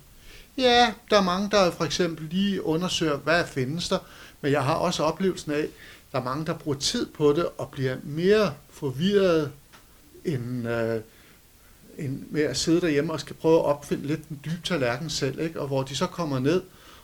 Ja, 0.57 0.93
der 1.09 1.17
er 1.17 1.23
mange, 1.23 1.49
der 1.51 1.71
for 1.71 1.85
eksempel 1.85 2.27
lige 2.31 2.65
undersøger, 2.65 3.17
hvad 3.17 3.45
findes 3.45 3.89
der, 3.89 3.99
men 4.41 4.51
jeg 4.51 4.63
har 4.63 4.73
også 4.73 5.03
oplevelsen 5.03 5.51
af, 5.51 5.59
at 5.59 5.69
der 6.11 6.19
er 6.19 6.23
mange, 6.23 6.45
der 6.45 6.53
bruger 6.53 6.77
tid 6.77 7.05
på 7.05 7.33
det 7.33 7.45
og 7.57 7.69
bliver 7.71 7.95
mere 8.03 8.53
forvirret 8.69 9.51
end, 10.25 10.69
øh, 10.69 11.01
end 11.97 12.23
med 12.29 12.41
at 12.41 12.57
sidde 12.57 12.81
derhjemme 12.81 13.13
og 13.13 13.19
skal 13.19 13.35
prøve 13.35 13.59
at 13.59 13.65
opfinde 13.65 14.07
lidt 14.07 14.29
den 14.29 14.39
dybe 14.45 14.61
tallerken 14.63 15.09
selv, 15.09 15.39
ikke? 15.39 15.61
og 15.61 15.67
hvor 15.67 15.83
de 15.83 15.95
så 15.95 16.07
kommer 16.07 16.39
ned, 16.39 16.61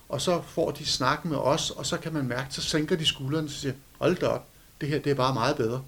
og 0.10 0.22
så 0.22 0.42
får 0.42 0.72
de 0.72 0.86
snak 0.86 1.26
med 1.26 1.38
os, 1.38 1.70
og 1.70 1.86
så 1.86 1.98
kan 1.98 2.14
man 2.14 2.28
mærke, 2.28 2.54
så 2.54 2.62
sænker 2.62 2.96
de 2.96 3.06
skuldrene 3.06 3.48
og 3.48 3.52
siger, 3.52 3.74
hold 4.00 4.16
da 4.16 4.28
op, 4.28 4.48
det 4.82 4.90
her 4.90 5.00
det 5.00 5.10
er 5.10 5.16
bare 5.16 5.34
meget 5.34 5.56
bedre. 5.56 5.82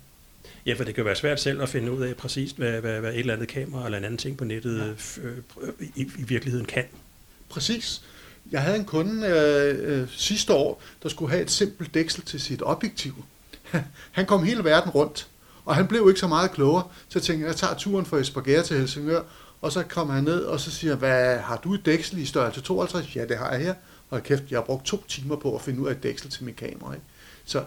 Ja, 0.65 0.73
for 0.73 0.83
det 0.83 0.95
kan 0.95 1.05
være 1.05 1.15
svært 1.15 1.39
selv 1.39 1.61
at 1.61 1.69
finde 1.69 1.91
ud 1.91 2.01
af 2.01 2.15
præcis, 2.15 2.51
hvad, 2.51 2.81
hvad, 2.81 2.99
hvad 2.99 3.13
et 3.13 3.19
eller 3.19 3.33
andet 3.33 3.47
kamera 3.47 3.85
eller 3.85 3.97
en 3.97 4.03
anden 4.03 4.17
ting 4.17 4.37
på 4.37 4.45
nettet 4.45 4.97
ja. 5.17 5.23
øh, 5.23 5.37
i, 5.95 6.01
i 6.01 6.23
virkeligheden 6.23 6.65
kan. 6.65 6.83
Præcis. 7.49 8.01
Jeg 8.51 8.61
havde 8.61 8.77
en 8.77 8.85
kunde 8.85 9.27
øh, 9.27 9.99
øh, 10.01 10.07
sidste 10.09 10.53
år, 10.53 10.81
der 11.03 11.09
skulle 11.09 11.31
have 11.31 11.43
et 11.43 11.51
simpelt 11.51 11.93
dæksel 11.93 12.23
til 12.23 12.41
sit 12.41 12.61
objektiv. 12.65 13.25
han 14.11 14.25
kom 14.25 14.43
hele 14.43 14.63
verden 14.63 14.91
rundt, 14.91 15.27
og 15.65 15.75
han 15.75 15.87
blev 15.87 16.05
ikke 16.09 16.19
så 16.19 16.27
meget 16.27 16.51
klogere. 16.51 16.83
Så 17.09 17.19
jeg 17.19 17.23
tænkte, 17.23 17.47
jeg 17.47 17.55
tager 17.55 17.75
turen 17.75 18.05
fra 18.05 18.17
Esbjerg 18.17 18.65
til 18.65 18.77
Helsingør, 18.77 19.21
og 19.61 19.71
så 19.71 19.83
kommer 19.83 20.13
han 20.13 20.23
ned, 20.23 20.43
og 20.43 20.59
så 20.59 20.71
siger 20.71 20.95
hvad 20.95 21.37
har 21.37 21.57
du 21.57 21.73
et 21.73 21.85
dæksel 21.85 22.17
i 22.17 22.25
størrelse 22.25 22.61
52? 22.61 23.15
Ja, 23.15 23.25
det 23.25 23.37
har 23.37 23.51
jeg 23.51 23.59
her. 23.59 23.73
Og 24.09 24.23
kæft, 24.23 24.43
jeg 24.49 24.57
har 24.57 24.63
brugt 24.63 24.85
to 24.85 25.03
timer 25.07 25.35
på 25.35 25.55
at 25.55 25.61
finde 25.61 25.81
ud 25.81 25.87
af 25.87 25.91
et 25.91 26.03
dæksel 26.03 26.29
til 26.29 26.43
mit 26.43 26.55
kamera. 26.55 26.93
Ikke? 26.93 27.05
Så 27.45 27.63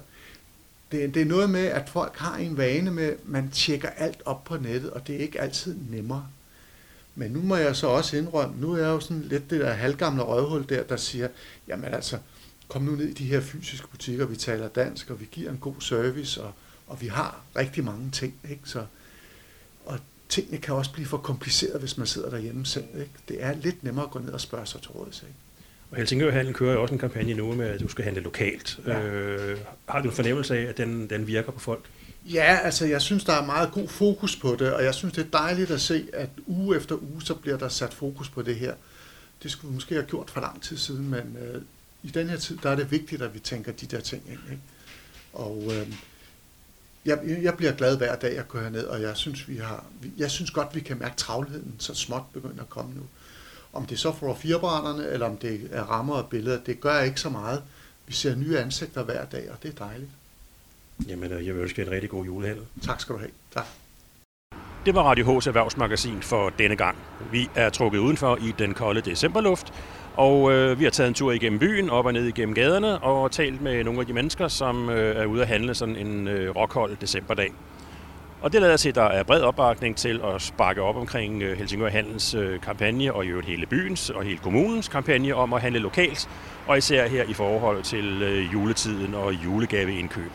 det, 0.92 1.14
det 1.14 1.22
er 1.22 1.27
noget 1.27 1.51
med, 1.51 1.64
at 1.64 1.88
folk 1.88 2.16
har 2.16 2.37
en 2.37 2.57
vane 2.57 2.90
med, 2.90 3.05
at 3.05 3.18
man 3.24 3.51
tjekker 3.51 3.88
alt 3.88 4.22
op 4.24 4.44
på 4.44 4.57
nettet, 4.57 4.90
og 4.90 5.07
det 5.07 5.14
er 5.14 5.18
ikke 5.18 5.40
altid 5.40 5.77
nemmere. 5.90 6.27
Men 7.14 7.31
nu 7.31 7.42
må 7.42 7.57
jeg 7.57 7.77
så 7.77 7.87
også 7.87 8.16
indrømme, 8.16 8.61
nu 8.61 8.72
er 8.72 8.79
jeg 8.79 8.87
jo 8.87 9.01
sådan 9.01 9.22
lidt 9.22 9.51
det 9.51 9.61
der 9.61 9.72
halvgamle 9.72 10.22
røvhul 10.22 10.68
der, 10.68 10.83
der 10.83 10.96
siger, 10.96 11.29
jamen 11.68 11.94
altså, 11.94 12.18
kom 12.68 12.83
nu 12.83 12.90
ned 12.90 13.07
i 13.07 13.12
de 13.12 13.24
her 13.24 13.40
fysiske 13.40 13.88
butikker, 13.88 14.27
vi 14.27 14.37
taler 14.37 14.68
dansk, 14.68 15.11
og 15.11 15.20
vi 15.20 15.29
giver 15.31 15.51
en 15.51 15.59
god 15.59 15.81
service, 15.81 16.42
og, 16.42 16.53
og 16.87 17.01
vi 17.01 17.07
har 17.07 17.42
rigtig 17.57 17.85
mange 17.85 18.11
ting, 18.11 18.35
ikke? 18.51 18.62
Så, 18.64 18.87
og 19.87 19.98
tingene 20.29 20.59
kan 20.59 20.74
også 20.74 20.92
blive 20.92 21.07
for 21.07 21.18
kompliceret, 21.18 21.81
hvis 21.81 21.98
man 21.98 22.07
sidder 22.07 22.31
derhjemme 22.31 22.66
selv, 22.66 22.88
ikke? 22.94 23.12
Det 23.29 23.42
er 23.42 23.55
lidt 23.55 23.85
nemmere 23.85 24.05
at 24.05 24.11
gå 24.11 24.18
ned 24.18 24.33
og 24.33 24.40
spørge 24.40 24.66
sig 24.66 24.81
til 24.81 24.90
råds, 24.90 25.22
ikke? 25.22 25.35
Og 25.90 25.96
Helsingør 25.96 26.53
kører 26.53 26.72
jo 26.72 26.83
også 26.83 26.94
en 26.94 27.01
kampagne 27.01 27.35
nu 27.35 27.55
med, 27.55 27.66
at 27.66 27.81
du 27.81 27.88
skal 27.88 28.05
handle 28.05 28.22
lokalt. 28.22 28.81
Ja. 28.87 29.03
Øh, 29.03 29.59
har 29.88 30.03
du 30.03 30.09
en 30.09 30.14
fornemmelse 30.14 30.59
af, 30.59 30.62
at 30.62 30.77
den, 30.77 31.11
den 31.11 31.27
virker 31.27 31.53
på 31.53 31.61
folk? 31.61 31.85
Ja, 32.24 32.59
altså 32.62 32.87
jeg 32.87 33.03
synes, 33.03 33.24
der 33.24 33.33
er 33.33 33.46
meget 33.46 33.72
god 33.72 33.88
fokus 33.88 34.37
på 34.37 34.57
det, 34.59 34.72
og 34.72 34.85
jeg 34.85 34.94
synes, 34.94 35.14
det 35.14 35.27
er 35.27 35.31
dejligt 35.38 35.70
at 35.70 35.81
se, 35.81 36.09
at 36.12 36.29
uge 36.46 36.77
efter 36.77 36.94
uge, 36.94 37.22
så 37.22 37.35
bliver 37.35 37.59
der 37.59 37.68
sat 37.68 37.94
fokus 37.94 38.29
på 38.29 38.42
det 38.42 38.57
her. 38.57 38.74
det 39.42 39.51
skulle 39.51 39.68
vi 39.68 39.74
måske 39.74 39.94
have 39.94 40.07
gjort 40.07 40.31
for 40.31 40.40
lang 40.40 40.62
tid 40.62 40.77
siden, 40.77 41.11
men 41.11 41.37
øh, 41.40 41.62
i 42.03 42.09
den 42.09 42.29
her 42.29 42.37
tid, 42.37 42.59
der 42.62 42.70
er 42.70 42.77
det 42.77 42.90
vigtigt, 42.90 43.22
at 43.22 43.35
vi 43.35 43.38
tænker 43.38 43.72
de 43.72 43.87
der 43.87 44.01
ting 44.01 44.22
ind. 44.31 44.38
Ikke? 44.51 44.62
Og 45.33 45.62
øh, 45.66 45.92
jeg, 47.05 47.18
jeg 47.42 47.57
bliver 47.57 47.72
glad 47.72 47.96
hver 47.96 48.16
dag, 48.16 48.35
jeg 48.35 48.48
går 48.48 48.61
herned, 48.61 48.85
og 48.85 49.03
jeg 49.03 49.16
synes, 49.16 49.48
vi 49.48 49.57
har, 49.57 49.85
jeg 50.16 50.31
synes 50.31 50.51
godt, 50.51 50.74
vi 50.74 50.81
kan 50.81 50.98
mærke 50.98 51.16
travlheden, 51.16 51.74
så 51.79 51.94
småt 51.94 52.22
begynder 52.33 52.62
at 52.62 52.68
komme 52.68 52.94
nu. 52.94 53.03
Om 53.72 53.87
det 53.87 53.94
er 53.94 53.98
så 53.98 54.12
for 54.12 54.35
firebrænderne, 54.35 55.09
eller 55.09 55.26
om 55.26 55.37
det 55.37 55.68
er 55.72 55.83
rammer 55.83 56.14
og 56.14 56.26
billeder, 56.26 56.59
det 56.66 56.81
gør 56.81 57.00
ikke 57.00 57.20
så 57.20 57.28
meget. 57.28 57.62
Vi 58.07 58.12
ser 58.12 58.35
nye 58.35 58.59
ansigter 58.59 59.02
hver 59.02 59.24
dag, 59.24 59.50
og 59.50 59.62
det 59.62 59.68
er 59.68 59.85
dejligt. 59.85 60.11
Jamen, 61.09 61.33
øh, 61.33 61.46
jeg 61.46 61.54
vil 61.54 61.62
ønske 61.62 61.83
en 61.83 61.90
rigtig 61.90 62.11
god 62.11 62.24
julehandel. 62.24 62.64
Tak 62.83 63.00
skal 63.00 63.14
du 63.14 63.18
have. 63.18 63.31
Tak. 63.54 63.66
Det 64.87 64.94
var 64.94 65.02
Radio 65.02 65.24
H's 65.24 65.48
erhvervsmagasin 65.48 66.22
for 66.22 66.50
denne 66.59 66.76
gang. 66.76 66.96
Vi 67.33 67.50
er 67.54 67.70
trukket 67.70 67.98
udenfor 67.98 68.37
i 68.37 68.54
den 68.59 68.74
kolde 68.74 69.00
decemberluft, 69.00 69.72
og 70.16 70.52
øh, 70.52 70.78
vi 70.78 70.85
har 70.85 70.90
taget 70.90 71.09
en 71.09 71.14
tur 71.14 71.33
igennem 71.33 71.59
byen, 71.59 71.90
op 71.90 72.07
og 72.07 72.12
ned 72.12 72.24
igennem 72.24 72.54
gaderne, 72.54 72.98
og 72.98 73.33
talt 73.33 73.61
med 73.61 73.85
nogle 73.85 74.00
af 74.00 74.07
de 74.07 74.12
mennesker, 74.12 74.48
som 74.48 74.90
øh, 74.90 75.16
er 75.16 75.26
ude 75.26 75.42
at 75.42 75.48
handle 75.48 75.74
sådan 75.74 75.96
en 75.96 76.28
øh, 76.28 76.57
rockhold 76.57 76.96
decemberdag. 76.96 77.52
Og 78.42 78.53
det 78.53 78.61
lader 78.61 78.77
til, 78.77 78.88
at 78.88 78.94
der 78.94 79.03
er 79.03 79.22
bred 79.22 79.40
opbakning 79.40 79.96
til 79.96 80.20
at 80.24 80.42
sparke 80.42 80.83
op 80.83 80.96
omkring 80.96 81.42
øh, 81.42 81.59
Helsingør 81.59 81.88
Handels 81.88 82.35
øh, 82.35 82.61
kampagne, 82.61 83.14
og 83.14 83.24
i 83.24 83.29
øvrigt 83.29 83.48
hele 83.48 83.66
byens 83.66 84.11
og 84.11 84.22
hele 84.22 84.38
kommunens 84.38 84.88
kampagne 84.88 85.35
om 85.35 85.53
at 85.53 85.62
handle 85.62 85.81
lokalt, 85.81 86.29
og 86.66 86.79
især 86.79 87.09
her 87.09 87.24
i 87.24 87.33
forhold 87.33 87.83
til 87.83 88.22
øh, 88.22 88.53
juletiden 88.53 89.14
og 89.14 89.33
julegaveindkøb. 89.33 90.31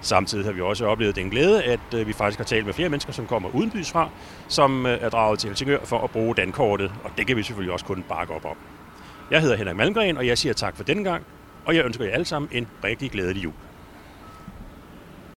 Samtidig 0.00 0.44
har 0.44 0.52
vi 0.52 0.60
også 0.60 0.86
oplevet 0.86 1.16
den 1.16 1.30
glæde, 1.30 1.62
at 1.62 2.06
vi 2.06 2.12
faktisk 2.12 2.38
har 2.38 2.44
talt 2.44 2.66
med 2.66 2.74
flere 2.74 2.88
mennesker, 2.88 3.12
som 3.12 3.26
kommer 3.26 3.48
udenbys 3.54 3.90
fra, 3.90 4.08
som 4.48 4.86
er 4.86 5.08
draget 5.08 5.38
til 5.38 5.48
Helsingør 5.48 5.78
for 5.84 5.98
at 5.98 6.10
bruge 6.10 6.34
dankortet, 6.34 6.92
og 7.04 7.10
det 7.18 7.26
kan 7.26 7.36
vi 7.36 7.42
selvfølgelig 7.42 7.72
også 7.72 7.84
kun 7.84 8.04
bakke 8.08 8.34
op 8.34 8.44
om. 8.44 8.56
Jeg 9.30 9.40
hedder 9.40 9.56
Henrik 9.56 9.76
Malmgren, 9.76 10.16
og 10.16 10.26
jeg 10.26 10.38
siger 10.38 10.52
tak 10.52 10.76
for 10.76 10.84
denne 10.84 11.04
gang, 11.04 11.24
og 11.64 11.76
jeg 11.76 11.84
ønsker 11.84 12.04
jer 12.04 12.12
alle 12.12 12.26
sammen 12.26 12.48
en 12.52 12.68
rigtig 12.84 13.10
glædelig 13.10 13.44
jul. 13.44 13.52